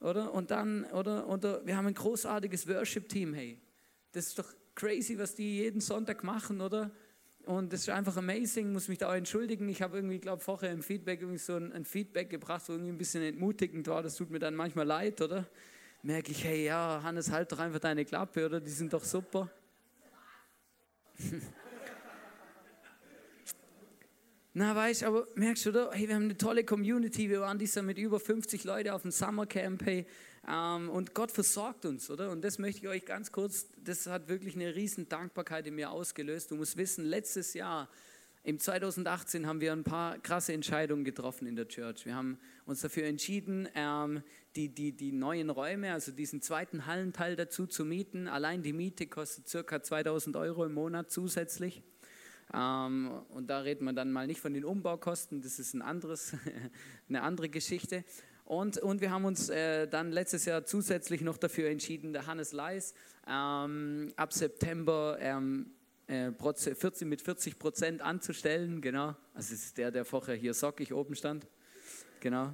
[0.00, 0.34] Oder?
[0.34, 3.58] Und dann, oder, oder wir haben ein großartiges Worship-Team, hey.
[4.12, 6.92] Das ist doch crazy, was die jeden Sonntag machen, oder?
[7.46, 9.68] Und das ist einfach amazing, muss mich da auch entschuldigen.
[9.68, 12.92] Ich habe irgendwie, glaube vorher im Feedback irgendwie so ein, ein, Feedback gebracht, wo irgendwie
[12.92, 14.02] ein bisschen entmutigend war.
[14.02, 15.46] Das tut mir dann manchmal leid, oder?
[16.02, 18.60] Merke ich, hey, ja, Hannes, halt doch einfach deine Klappe, oder?
[18.60, 19.50] Die sind doch super.
[24.52, 25.90] Na, weißt du, aber merkst du, oder?
[25.92, 27.28] Hey, wir haben eine tolle Community.
[27.30, 29.84] Wir waren dieses Jahr mit über 50 Leuten auf dem Summercamp.
[29.84, 30.06] Hey,
[30.48, 32.30] und Gott versorgt uns, oder?
[32.30, 35.90] Und das möchte ich euch ganz kurz, das hat wirklich eine riesen Dankbarkeit in mir
[35.90, 36.50] ausgelöst.
[36.50, 37.88] Du musst wissen, letztes Jahr,
[38.46, 42.06] im 2018 haben wir ein paar krasse Entscheidungen getroffen in der Church.
[42.06, 44.22] Wir haben uns dafür entschieden, ähm,
[44.54, 48.28] die, die, die neuen Räume, also diesen zweiten Hallenteil dazu zu mieten.
[48.28, 51.82] Allein die Miete kostet circa 2000 Euro im Monat zusätzlich.
[52.54, 56.36] Ähm, und da redet man dann mal nicht von den Umbaukosten, das ist ein anderes,
[57.08, 58.04] eine andere Geschichte.
[58.46, 62.52] Und, und wir haben uns äh, dann letztes Jahr zusätzlich noch dafür entschieden, der Hannes
[62.52, 62.94] Leis
[63.26, 65.72] ähm, ab September ähm,
[66.06, 68.80] äh, 40, mit 40 Prozent anzustellen.
[68.80, 71.44] Genau, also das ist der, der vorher hier sockig oben stand.
[72.20, 72.52] Genau.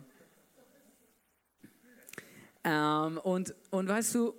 [2.64, 4.34] Ähm, und, und weißt du,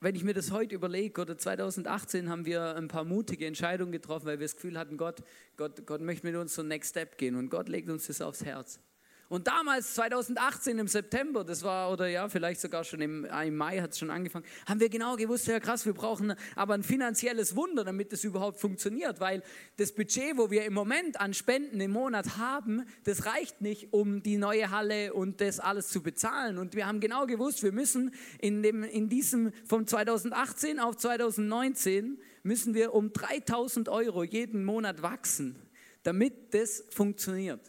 [0.00, 4.26] wenn ich mir das heute überlege, oder 2018 haben wir ein paar mutige Entscheidungen getroffen,
[4.26, 5.22] weil wir das Gefühl hatten, Gott,
[5.56, 8.44] Gott, Gott möchte mit uns so Next Step gehen und Gott legt uns das aufs
[8.44, 8.80] Herz.
[9.28, 13.78] Und damals, 2018 im September, das war, oder ja, vielleicht sogar schon im, im Mai
[13.78, 17.54] hat es schon angefangen, haben wir genau gewusst, ja krass, wir brauchen aber ein finanzielles
[17.54, 19.42] Wunder, damit das überhaupt funktioniert, weil
[19.76, 24.22] das Budget, wo wir im Moment an Spenden im Monat haben, das reicht nicht, um
[24.22, 26.56] die neue Halle und das alles zu bezahlen.
[26.56, 32.18] Und wir haben genau gewusst, wir müssen in, dem, in diesem, von 2018 auf 2019,
[32.44, 35.56] müssen wir um 3000 Euro jeden Monat wachsen,
[36.02, 37.60] damit das funktioniert.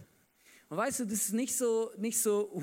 [0.69, 2.62] Und weißt du, das ist nicht so, nicht so, uh,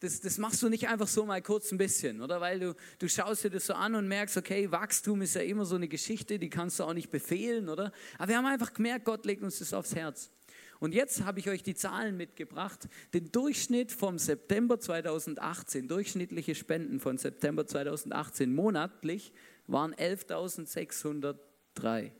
[0.00, 2.42] das, das machst du nicht einfach so mal kurz ein bisschen, oder?
[2.42, 5.64] Weil du, du schaust dir das so an und merkst, okay, Wachstum ist ja immer
[5.64, 7.90] so eine Geschichte, die kannst du auch nicht befehlen, oder?
[8.18, 10.30] Aber wir haben einfach gemerkt, Gott legt uns das aufs Herz.
[10.78, 12.86] Und jetzt habe ich euch die Zahlen mitgebracht.
[13.14, 19.32] Den Durchschnitt vom September 2018, durchschnittliche Spenden von September 2018 monatlich
[19.66, 22.10] waren 11.603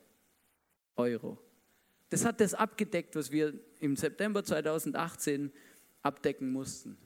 [0.96, 1.47] Euro.
[2.10, 5.52] Das hat das abgedeckt, was wir im September 2018
[6.02, 6.96] abdecken mussten.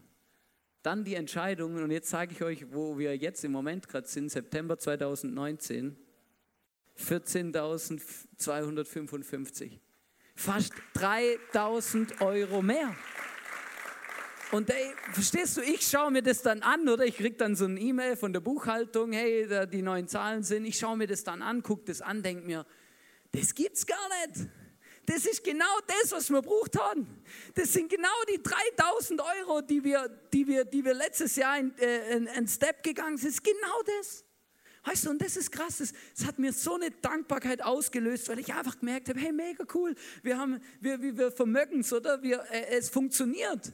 [0.83, 4.31] Dann die Entscheidungen, und jetzt sage ich euch, wo wir jetzt im Moment gerade sind,
[4.31, 5.97] September 2019,
[6.99, 9.79] 14.255.
[10.35, 12.95] Fast 3.000 Euro mehr.
[14.51, 17.65] Und ey, verstehst du, ich schaue mir das dann an, oder ich kriege dann so
[17.65, 21.23] ein E-Mail von der Buchhaltung, hey, da die neuen Zahlen sind, ich schaue mir das
[21.25, 22.67] dann an, gucke das an, denke mir,
[23.31, 24.49] das gibt's gar nicht.
[25.07, 27.07] Das ist genau das, was wir braucht haben.
[27.55, 31.77] Das sind genau die 3000 Euro, die wir, die wir, die wir letztes Jahr in,
[31.79, 33.29] äh, in, in Step gegangen sind.
[33.29, 34.25] Das ist genau das.
[34.85, 38.41] Weißt du, und das ist krass, das, das, hat mir so eine Dankbarkeit ausgelöst, weil
[38.41, 42.21] ich einfach gemerkt habe, hey, mega cool, wir, haben, wir, wir, wir vermögen es, oder?
[42.23, 43.73] Wir, äh, es funktioniert.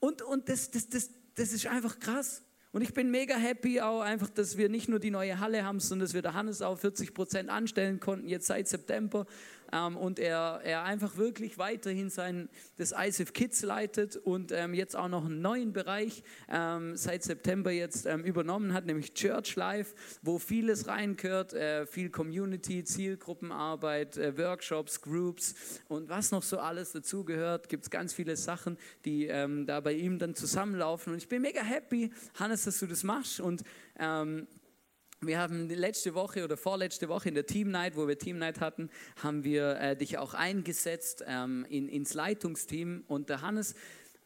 [0.00, 2.42] Und, und das, das, das, das ist einfach krass.
[2.72, 5.80] Und ich bin mega happy auch einfach, dass wir nicht nur die neue Halle haben,
[5.80, 9.26] sondern dass wir der Hannes auch 40 Prozent anstellen konnten, jetzt seit September
[9.72, 14.96] ähm, und er, er einfach wirklich weiterhin sein, das ISIF Kids leitet und ähm, jetzt
[14.96, 19.94] auch noch einen neuen Bereich ähm, seit September jetzt ähm, übernommen hat, nämlich Church Life,
[20.22, 25.54] wo vieles reingehört, äh, viel Community, Zielgruppenarbeit, äh, Workshops, Groups
[25.88, 29.92] und was noch so alles dazugehört, gibt es ganz viele Sachen, die ähm, da bei
[29.92, 31.12] ihm dann zusammenlaufen.
[31.12, 33.62] Und ich bin mega happy, Hannes, dass du das machst und
[33.98, 34.46] ähm,
[35.22, 38.60] wir haben letzte Woche oder vorletzte Woche in der Team Night, wo wir Team Night
[38.60, 38.88] hatten,
[39.22, 43.04] haben wir äh, dich auch eingesetzt ähm, in, ins Leitungsteam.
[43.06, 43.74] Und der Hannes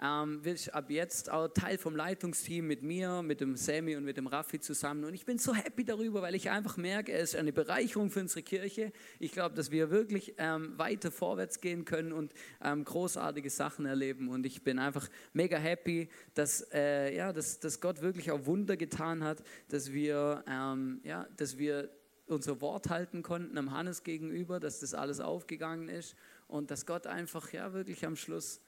[0.04, 4.18] ähm, bist ab jetzt auch Teil vom Leitungsteam mit mir, mit dem Sammy und mit
[4.18, 5.04] dem Raffi zusammen.
[5.04, 8.20] Und ich bin so happy darüber, weil ich einfach merke, es ist eine Bereicherung für
[8.20, 8.92] unsere Kirche.
[9.18, 14.28] Ich glaube, dass wir wirklich ähm, weiter vorwärts gehen können und ähm, großartige Sachen erleben.
[14.28, 18.76] Und ich bin einfach mega happy, dass, äh, ja, dass, dass Gott wirklich auch Wunder
[18.76, 21.88] getan hat, dass wir, ähm, ja, dass wir
[22.26, 26.14] unser Wort halten konnten am Hannes gegenüber, dass das alles aufgegangen ist
[26.46, 28.60] und dass Gott einfach ja wirklich am Schluss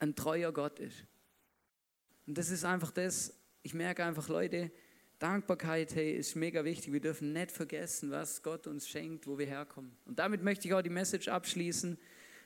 [0.00, 1.06] ein treuer Gott ist.
[2.26, 4.70] Und das ist einfach das, ich merke einfach, Leute,
[5.18, 6.92] Dankbarkeit hey, ist mega wichtig.
[6.92, 9.96] Wir dürfen nicht vergessen, was Gott uns schenkt, wo wir herkommen.
[10.06, 11.98] Und damit möchte ich auch die Message abschließen,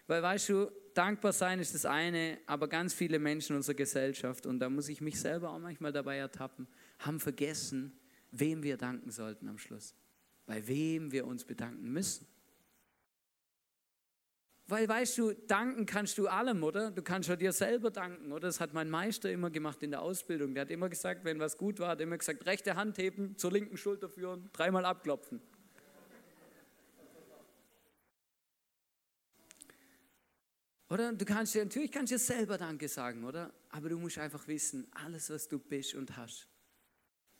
[0.06, 4.44] weil weißt du, dankbar sein ist das eine, aber ganz viele Menschen in unserer Gesellschaft,
[4.44, 6.66] und da muss ich mich selber auch manchmal dabei ertappen,
[6.98, 7.98] haben vergessen,
[8.32, 9.94] wem wir danken sollten am Schluss.
[10.44, 12.26] Bei wem wir uns bedanken müssen.
[14.66, 16.90] Weil weißt du, danken kannst du allem, oder?
[16.90, 18.48] Du kannst schon dir selber danken, oder?
[18.48, 20.54] Das hat mein Meister immer gemacht in der Ausbildung.
[20.54, 23.36] Der hat immer gesagt, wenn was gut war, hat er immer gesagt, rechte Hand heben,
[23.36, 25.42] zur linken Schulter führen, dreimal abklopfen.
[30.88, 31.12] Oder?
[31.12, 33.52] Du kannst dir, natürlich kannst du dir selber Danke sagen, oder?
[33.68, 36.48] Aber du musst einfach wissen, alles, was du bist und hast,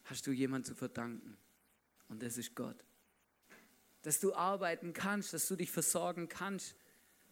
[0.05, 1.39] hast du jemand zu verdanken.
[2.09, 2.85] Und das ist Gott.
[4.03, 6.75] Dass du arbeiten kannst, dass du dich versorgen kannst,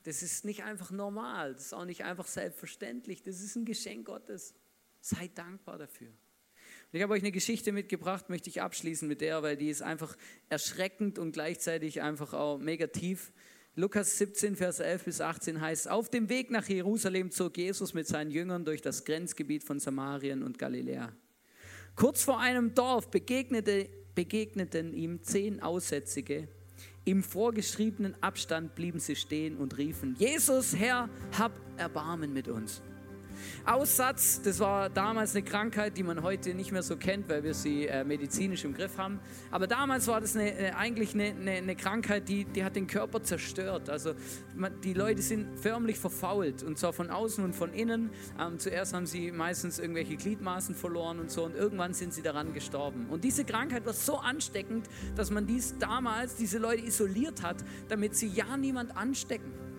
[0.05, 4.07] das ist nicht einfach normal, das ist auch nicht einfach selbstverständlich, das ist ein Geschenk
[4.07, 4.55] Gottes.
[5.01, 6.09] Sei dankbar dafür.
[6.09, 9.83] Und ich habe euch eine Geschichte mitgebracht, möchte ich abschließen mit der, weil die ist
[9.83, 10.17] einfach
[10.49, 13.33] erschreckend und gleichzeitig einfach auch mega tief.
[13.75, 18.07] Lukas 17, Vers 11 bis 18 heißt, auf dem Weg nach Jerusalem zog Jesus mit
[18.07, 21.17] seinen Jüngern durch das Grenzgebiet von Samarien und Galiläa.
[21.97, 26.49] Kurz vor einem Dorf begegnete, begegneten ihm zehn Aussätzige,
[27.05, 32.83] im vorgeschriebenen Abstand blieben sie stehen und riefen, Jesus, Herr, hab Erbarmen mit uns.
[33.65, 37.55] Aussatz, das war damals eine Krankheit, die man heute nicht mehr so kennt, weil wir
[37.55, 39.21] sie äh, medizinisch im Griff haben.
[39.51, 42.87] Aber damals war das eine, äh, eigentlich eine, eine, eine, Krankheit, die, die hat den
[42.87, 43.91] Körper zerstört.
[43.91, 44.15] Also
[44.55, 48.11] man, die Leute sind förmlich verfault und zwar von außen und von innen.
[48.41, 52.53] Ähm, zuerst haben sie meistens irgendwelche Gliedmaßen verloren und so und irgendwann sind sie daran
[52.53, 53.07] gestorben.
[53.11, 57.57] Und diese Krankheit war so ansteckend, dass man dies damals, diese Leute isoliert hat,
[57.89, 59.72] damit sie ja niemand anstecken.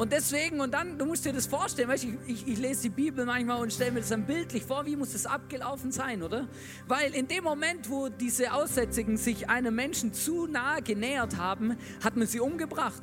[0.00, 2.88] Und deswegen, und dann, du musst dir das vorstellen, weißt, ich, ich, ich lese die
[2.88, 6.48] Bibel manchmal und stelle mir das dann bildlich vor, wie muss das abgelaufen sein, oder?
[6.88, 12.16] Weil in dem Moment, wo diese Aussätzigen sich einem Menschen zu nahe genähert haben, hat
[12.16, 13.02] man sie umgebracht.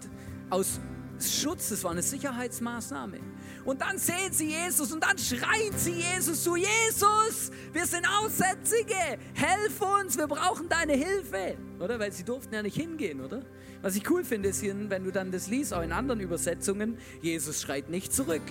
[0.50, 0.80] Aus
[1.20, 3.20] Schutz, das war eine Sicherheitsmaßnahme.
[3.64, 9.20] Und dann sehen sie Jesus und dann schreien sie Jesus zu, Jesus, wir sind Aussätzige,
[9.36, 11.58] helf uns, wir brauchen deine Hilfe.
[11.80, 12.00] Oder?
[12.00, 13.44] Weil sie durften ja nicht hingehen, oder?
[13.82, 17.62] Was ich cool finde, ist wenn du dann das liest, auch in anderen Übersetzungen, Jesus
[17.62, 18.42] schreit nicht zurück.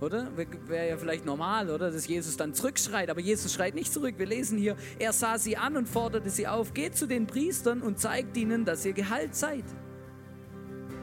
[0.00, 0.30] Oder?
[0.36, 1.90] Wäre ja vielleicht normal, oder?
[1.90, 4.16] Dass Jesus dann zurückschreit, aber Jesus schreit nicht zurück.
[4.18, 7.80] Wir lesen hier, er sah sie an und forderte sie auf, geht zu den Priestern
[7.80, 9.64] und zeigt ihnen, dass ihr Gehalt seid.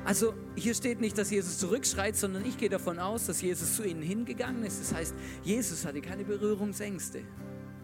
[0.06, 3.84] Also hier steht nicht, dass Jesus zurückschreit, sondern ich gehe davon aus, dass Jesus zu
[3.84, 4.79] ihnen hingegangen ist.
[4.79, 7.21] Das heißt, Jesus hatte keine Berührungsängste.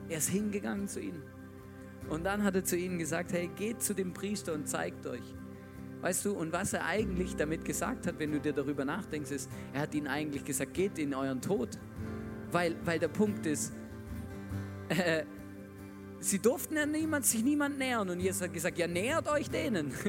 [0.10, 1.24] Er ist hingegangen zu ihnen.
[2.10, 5.36] Und dann hat er zu ihnen gesagt, hey, geht zu dem Priester und zeigt euch.
[6.02, 9.50] Weißt du, und was er eigentlich damit gesagt hat, wenn du dir darüber nachdenkst, ist,
[9.74, 11.70] er hat ihnen eigentlich gesagt, geht in euren Tod.
[12.52, 13.74] Weil, weil der Punkt ist,
[14.90, 15.24] äh,
[16.20, 18.10] sie durften ja niemand, sich niemand nähern.
[18.10, 19.94] Und Jesus hat gesagt, ja, nähert euch denen.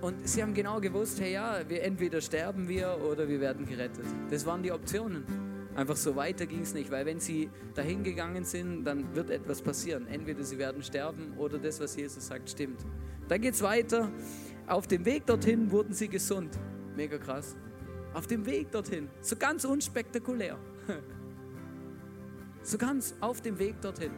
[0.00, 4.04] Und sie haben genau gewusst, hey ja, wir, entweder sterben wir oder wir werden gerettet.
[4.28, 5.24] Das waren die Optionen.
[5.76, 9.60] Einfach so weiter ging es nicht, weil wenn sie dahin gegangen sind, dann wird etwas
[9.60, 10.06] passieren.
[10.08, 12.80] Entweder sie werden sterben oder das, was Jesus sagt, stimmt.
[13.28, 14.10] Dann geht es weiter.
[14.66, 16.58] Auf dem Weg dorthin wurden sie gesund.
[16.96, 17.56] Mega krass.
[18.14, 19.10] Auf dem Weg dorthin.
[19.20, 20.58] So ganz unspektakulär.
[22.62, 24.10] So ganz auf dem Weg dorthin.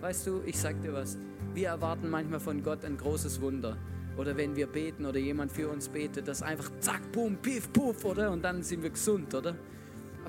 [0.00, 1.18] Weißt du, ich sag dir was.
[1.52, 3.76] Wir erwarten manchmal von Gott ein großes Wunder.
[4.16, 8.02] Oder wenn wir beten oder jemand für uns betet, das einfach zack, boom, piff, puff,
[8.06, 8.30] oder?
[8.30, 9.56] Und dann sind wir gesund, oder?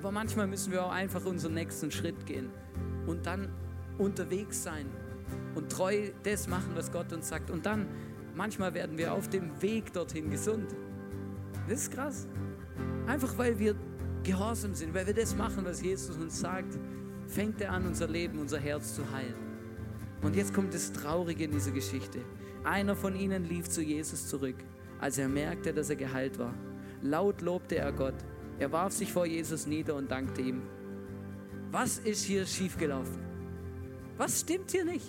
[0.03, 2.49] Aber manchmal müssen wir auch einfach unseren nächsten Schritt gehen
[3.07, 3.47] und dann
[3.97, 4.85] unterwegs sein
[5.55, 7.49] und treu das machen, was Gott uns sagt.
[7.49, 7.87] Und dann,
[8.35, 10.75] manchmal werden wir auf dem Weg dorthin gesund.
[11.69, 12.27] Das ist krass.
[13.07, 13.75] Einfach weil wir
[14.23, 16.77] gehorsam sind, weil wir das machen, was Jesus uns sagt,
[17.25, 19.35] fängt er an, unser Leben, unser Herz zu heilen.
[20.21, 22.19] Und jetzt kommt das Traurige in dieser Geschichte.
[22.65, 24.57] Einer von ihnen lief zu Jesus zurück,
[24.99, 26.53] als er merkte, dass er geheilt war.
[27.01, 28.15] Laut lobte er Gott
[28.59, 30.61] er warf sich vor Jesus nieder und dankte ihm.
[31.71, 33.19] Was ist hier schiefgelaufen?
[34.17, 35.07] Was stimmt hier nicht?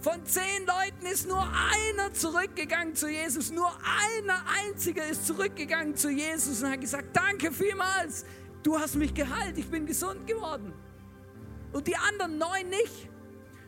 [0.00, 3.50] Von zehn Leuten ist nur einer zurückgegangen zu Jesus.
[3.50, 3.72] Nur
[4.12, 8.24] einer einziger ist zurückgegangen zu Jesus und hat gesagt, danke vielmals.
[8.62, 10.72] Du hast mich geheilt, ich bin gesund geworden.
[11.72, 13.08] Und die anderen neun nicht.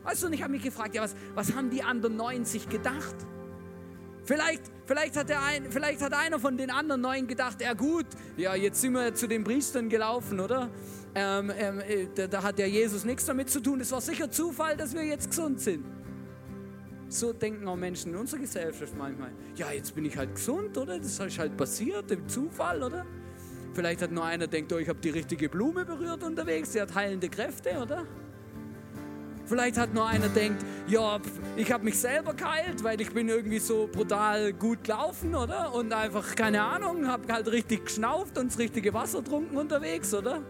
[0.04, 2.68] Weißt du, und ich habe mich gefragt, ja, was, was haben die anderen neun sich
[2.68, 3.16] gedacht?
[4.26, 8.06] Vielleicht, vielleicht, hat der ein, vielleicht hat einer von den anderen neun gedacht, ja gut,
[8.36, 10.68] ja, jetzt sind wir zu den Priestern gelaufen, oder?
[11.14, 13.80] Ähm, ähm, äh, da, da hat ja Jesus nichts damit zu tun.
[13.80, 15.84] Es war sicher Zufall, dass wir jetzt gesund sind.
[17.08, 19.30] So denken auch Menschen in unserer Gesellschaft manchmal.
[19.54, 20.98] Ja, jetzt bin ich halt gesund, oder?
[20.98, 23.06] Das ist halt passiert, im Zufall, oder?
[23.74, 26.92] Vielleicht hat nur einer denkt, oh, ich habe die richtige Blume berührt unterwegs, sie hat
[26.96, 28.04] heilende Kräfte, oder?
[29.46, 31.20] Vielleicht hat nur einer denkt, ja,
[31.56, 35.72] ich habe mich selber geheilt, weil ich bin irgendwie so brutal gut gelaufen, oder?
[35.72, 40.42] Und einfach, keine Ahnung, habe halt richtig geschnauft und das richtige Wasser trunken unterwegs, oder?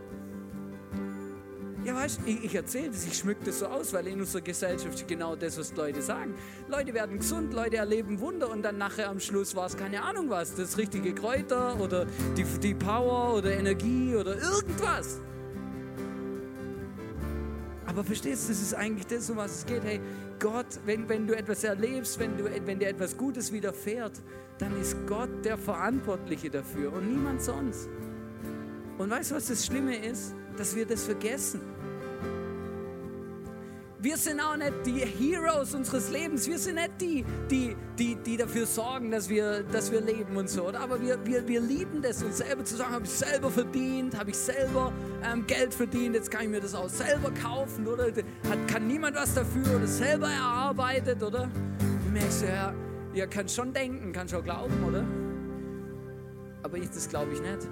[1.85, 4.41] Ja, weißt du, ich, ich erzähle das, ich schmücke das so aus, weil in unserer
[4.41, 6.35] Gesellschaft genau das, was Leute sagen.
[6.69, 10.29] Leute werden gesund, Leute erleben Wunder und dann nachher am Schluss war es keine Ahnung
[10.29, 15.21] was, das richtige Kräuter oder die, die Power oder Energie oder irgendwas.
[17.87, 19.85] Aber verstehst du, das ist eigentlich das, um was es geht.
[19.85, 20.01] Hey,
[20.39, 24.21] Gott, wenn, wenn du etwas erlebst, wenn, du, wenn dir etwas Gutes widerfährt,
[24.59, 27.89] dann ist Gott der Verantwortliche dafür und niemand sonst.
[28.99, 30.35] Und weißt du, was das Schlimme ist?
[30.57, 31.61] Dass wir das vergessen.
[34.07, 36.47] Wir sind auch nicht die Heroes unseres Lebens.
[36.47, 40.49] Wir sind nicht die, die, die, die dafür sorgen, dass wir, dass wir leben und
[40.49, 40.69] so.
[40.69, 40.79] Oder?
[40.79, 44.31] Aber wir, wir, wir lieben das, uns selber zu sagen, habe ich selber verdient, habe
[44.31, 44.93] ich selber
[45.25, 47.89] ähm, Geld verdient, jetzt kann ich mir das auch selber kaufen.
[47.89, 51.21] Oder Hat, kann niemand was dafür oder selber erarbeitet.
[51.21, 51.51] Oder?
[51.81, 52.73] Du merkst ja,
[53.13, 55.05] ihr könnt schon denken, kann schon glauben, oder?
[56.63, 57.69] Aber ich, das glaube ich nicht.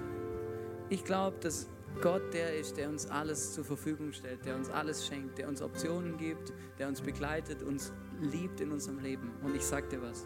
[0.89, 1.69] Ich glaube, dass
[2.01, 5.61] Gott der ist, der uns alles zur Verfügung stellt, der uns alles schenkt, der uns
[5.61, 9.31] Optionen gibt, der uns begleitet, uns liebt in unserem Leben.
[9.43, 10.25] Und ich sage dir was,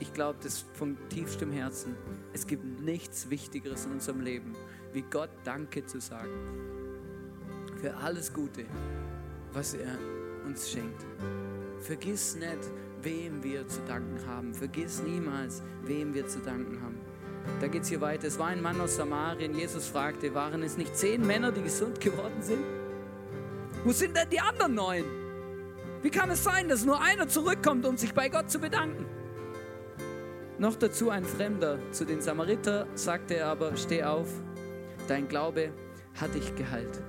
[0.00, 1.94] ich glaube das von tiefstem Herzen.
[2.32, 4.54] Es gibt nichts Wichtigeres in unserem Leben,
[4.92, 6.30] wie Gott Danke zu sagen
[7.80, 8.66] für alles Gute,
[9.52, 9.96] was er
[10.46, 11.06] uns schenkt.
[11.80, 12.70] Vergiss nicht,
[13.02, 14.52] wem wir zu danken haben.
[14.52, 16.99] Vergiss niemals, wem wir zu danken haben.
[17.60, 18.26] Da geht es hier weiter.
[18.26, 19.54] Es war ein Mann aus Samarien.
[19.54, 22.64] Jesus fragte, waren es nicht zehn Männer, die gesund geworden sind?
[23.84, 25.04] Wo sind denn die anderen neun?
[26.02, 29.06] Wie kann es sein, dass nur einer zurückkommt, um sich bei Gott zu bedanken?
[30.58, 31.78] Noch dazu ein Fremder.
[31.90, 34.28] Zu den Samariter sagte er aber, steh auf,
[35.08, 35.70] dein Glaube
[36.20, 37.02] hat dich geheilt.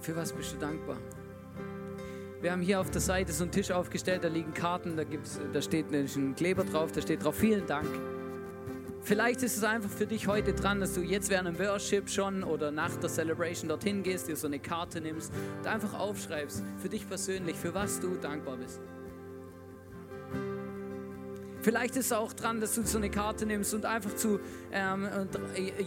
[0.00, 0.96] Für was bist du dankbar?
[2.40, 5.38] Wir haben hier auf der Seite so einen Tisch aufgestellt, da liegen Karten, da, gibt's,
[5.52, 7.88] da steht ein Kleber drauf, da steht drauf, vielen Dank.
[9.02, 12.42] Vielleicht ist es einfach für dich heute dran, dass du jetzt während dem Worship schon
[12.42, 16.88] oder nach der Celebration dorthin gehst, dir so eine Karte nimmst und einfach aufschreibst, für
[16.88, 18.80] dich persönlich, für was du dankbar bist.
[21.62, 24.40] Vielleicht ist es auch dran, dass du so eine Karte nimmst und einfach zu
[24.72, 25.06] ähm,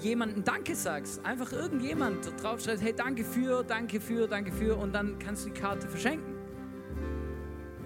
[0.02, 1.26] jemandem Danke sagst.
[1.26, 5.60] Einfach irgendjemand draufschreibst, hey, danke für, danke für, danke für und dann kannst du die
[5.60, 6.33] Karte verschenken.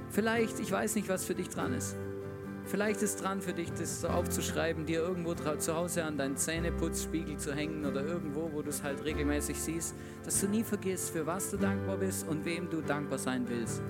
[0.09, 1.95] Vielleicht, ich weiß nicht, was für dich dran ist.
[2.67, 7.37] Vielleicht ist dran für dich, das so aufzuschreiben, dir irgendwo zu Hause an deinen Zähneputzspiegel
[7.37, 9.95] zu hängen oder irgendwo, wo du es halt regelmäßig siehst,
[10.25, 13.81] dass du nie vergisst, für was du dankbar bist und wem du dankbar sein willst.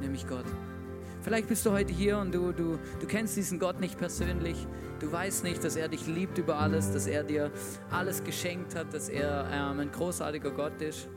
[0.00, 0.46] Nämlich Gott.
[1.20, 4.66] Vielleicht bist du heute hier und du, du, du kennst diesen Gott nicht persönlich.
[5.00, 7.50] Du weißt nicht, dass er dich liebt über alles, dass er dir
[7.90, 11.08] alles geschenkt hat, dass er ähm, ein großartiger Gott ist.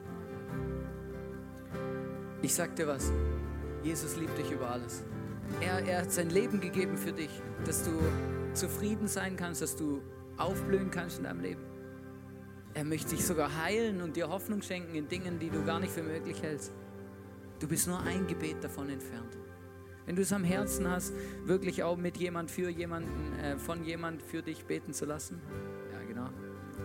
[2.41, 3.11] Ich sag dir was,
[3.83, 5.03] Jesus liebt dich über alles.
[5.61, 7.31] Er, er hat sein Leben gegeben für dich,
[7.65, 7.91] dass du
[8.53, 10.01] zufrieden sein kannst, dass du
[10.37, 11.61] aufblühen kannst in deinem Leben.
[12.73, 15.91] Er möchte dich sogar heilen und dir Hoffnung schenken in Dingen, die du gar nicht
[15.91, 16.71] für möglich hältst.
[17.59, 19.37] Du bist nur ein Gebet davon entfernt.
[20.05, 21.13] Wenn du es am Herzen hast,
[21.45, 25.41] wirklich auch mit jemand für jemanden, äh, von jemand für dich beten zu lassen,
[25.91, 26.29] ja genau,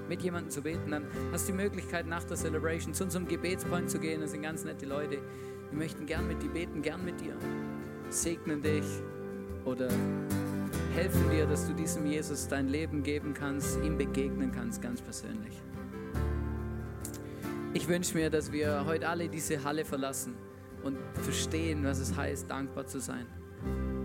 [0.08, 3.88] mit jemandem zu beten, dann hast du die Möglichkeit nach der Celebration zu unserem Gebetspoint
[3.88, 4.20] zu gehen.
[4.20, 5.18] Das sind ganz nette Leute,
[5.74, 7.34] wir möchten gern mit dir beten, gern mit dir.
[8.08, 8.84] Segnen dich
[9.64, 9.88] oder
[10.94, 15.60] helfen dir, dass du diesem Jesus dein Leben geben kannst, ihm begegnen kannst, ganz persönlich.
[17.72, 20.36] Ich wünsche mir, dass wir heute alle diese Halle verlassen
[20.84, 23.26] und verstehen, was es heißt, dankbar zu sein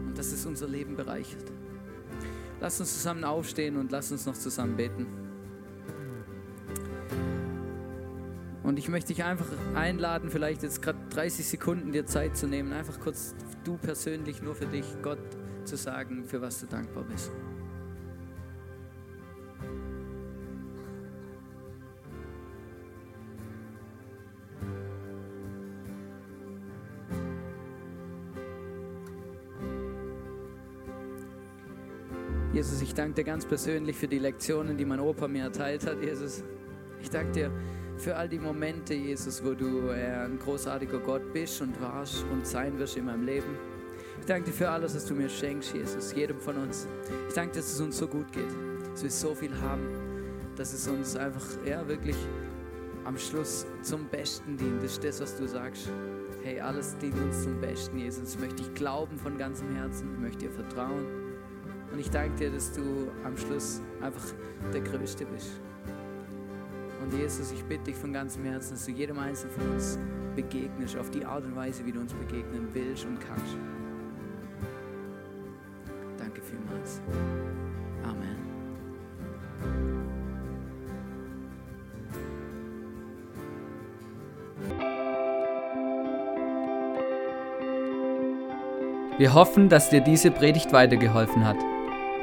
[0.08, 1.52] und dass es unser Leben bereichert.
[2.60, 5.06] Lass uns zusammen aufstehen und lass uns noch zusammen beten.
[8.70, 12.72] Und ich möchte dich einfach einladen, vielleicht jetzt gerade 30 Sekunden dir Zeit zu nehmen,
[12.72, 15.18] einfach kurz du persönlich nur für dich Gott
[15.66, 17.32] zu sagen, für was du dankbar bist.
[32.54, 36.04] Jesus, ich danke dir ganz persönlich für die Lektionen, die mein Opa mir erteilt hat,
[36.04, 36.44] Jesus.
[37.02, 37.52] Ich danke dir
[38.00, 42.48] für all die Momente, Jesus, wo du äh, ein großartiger Gott bist und warst und
[42.48, 43.58] sein wirst in meinem Leben.
[44.20, 46.88] Ich danke dir für alles, was du mir schenkst, Jesus, jedem von uns.
[47.28, 48.50] Ich danke dir, dass es uns so gut geht,
[48.92, 49.88] dass wir so viel haben,
[50.56, 52.16] dass es uns einfach, ja, wirklich
[53.04, 54.82] am Schluss zum Besten dient.
[54.82, 55.90] Das ist das, was du sagst.
[56.44, 58.36] Hey, alles dient uns zum Besten, Jesus.
[58.36, 60.14] Ich möchte dich glauben von ganzem Herzen.
[60.14, 61.06] Ich möchte dir vertrauen.
[61.92, 64.24] Und ich danke dir, dass du am Schluss einfach
[64.74, 65.50] der Größte bist.
[67.10, 69.98] Und Jesus, ich bitte dich von ganzem Herzen, dass du jedem Einzelnen von uns
[70.36, 73.58] begegnest, auf die Art und Weise, wie du uns begegnen willst und kannst.
[76.18, 77.02] Danke vielmals.
[78.04, 78.38] Amen.
[89.18, 91.58] Wir hoffen, dass dir diese Predigt weitergeholfen hat.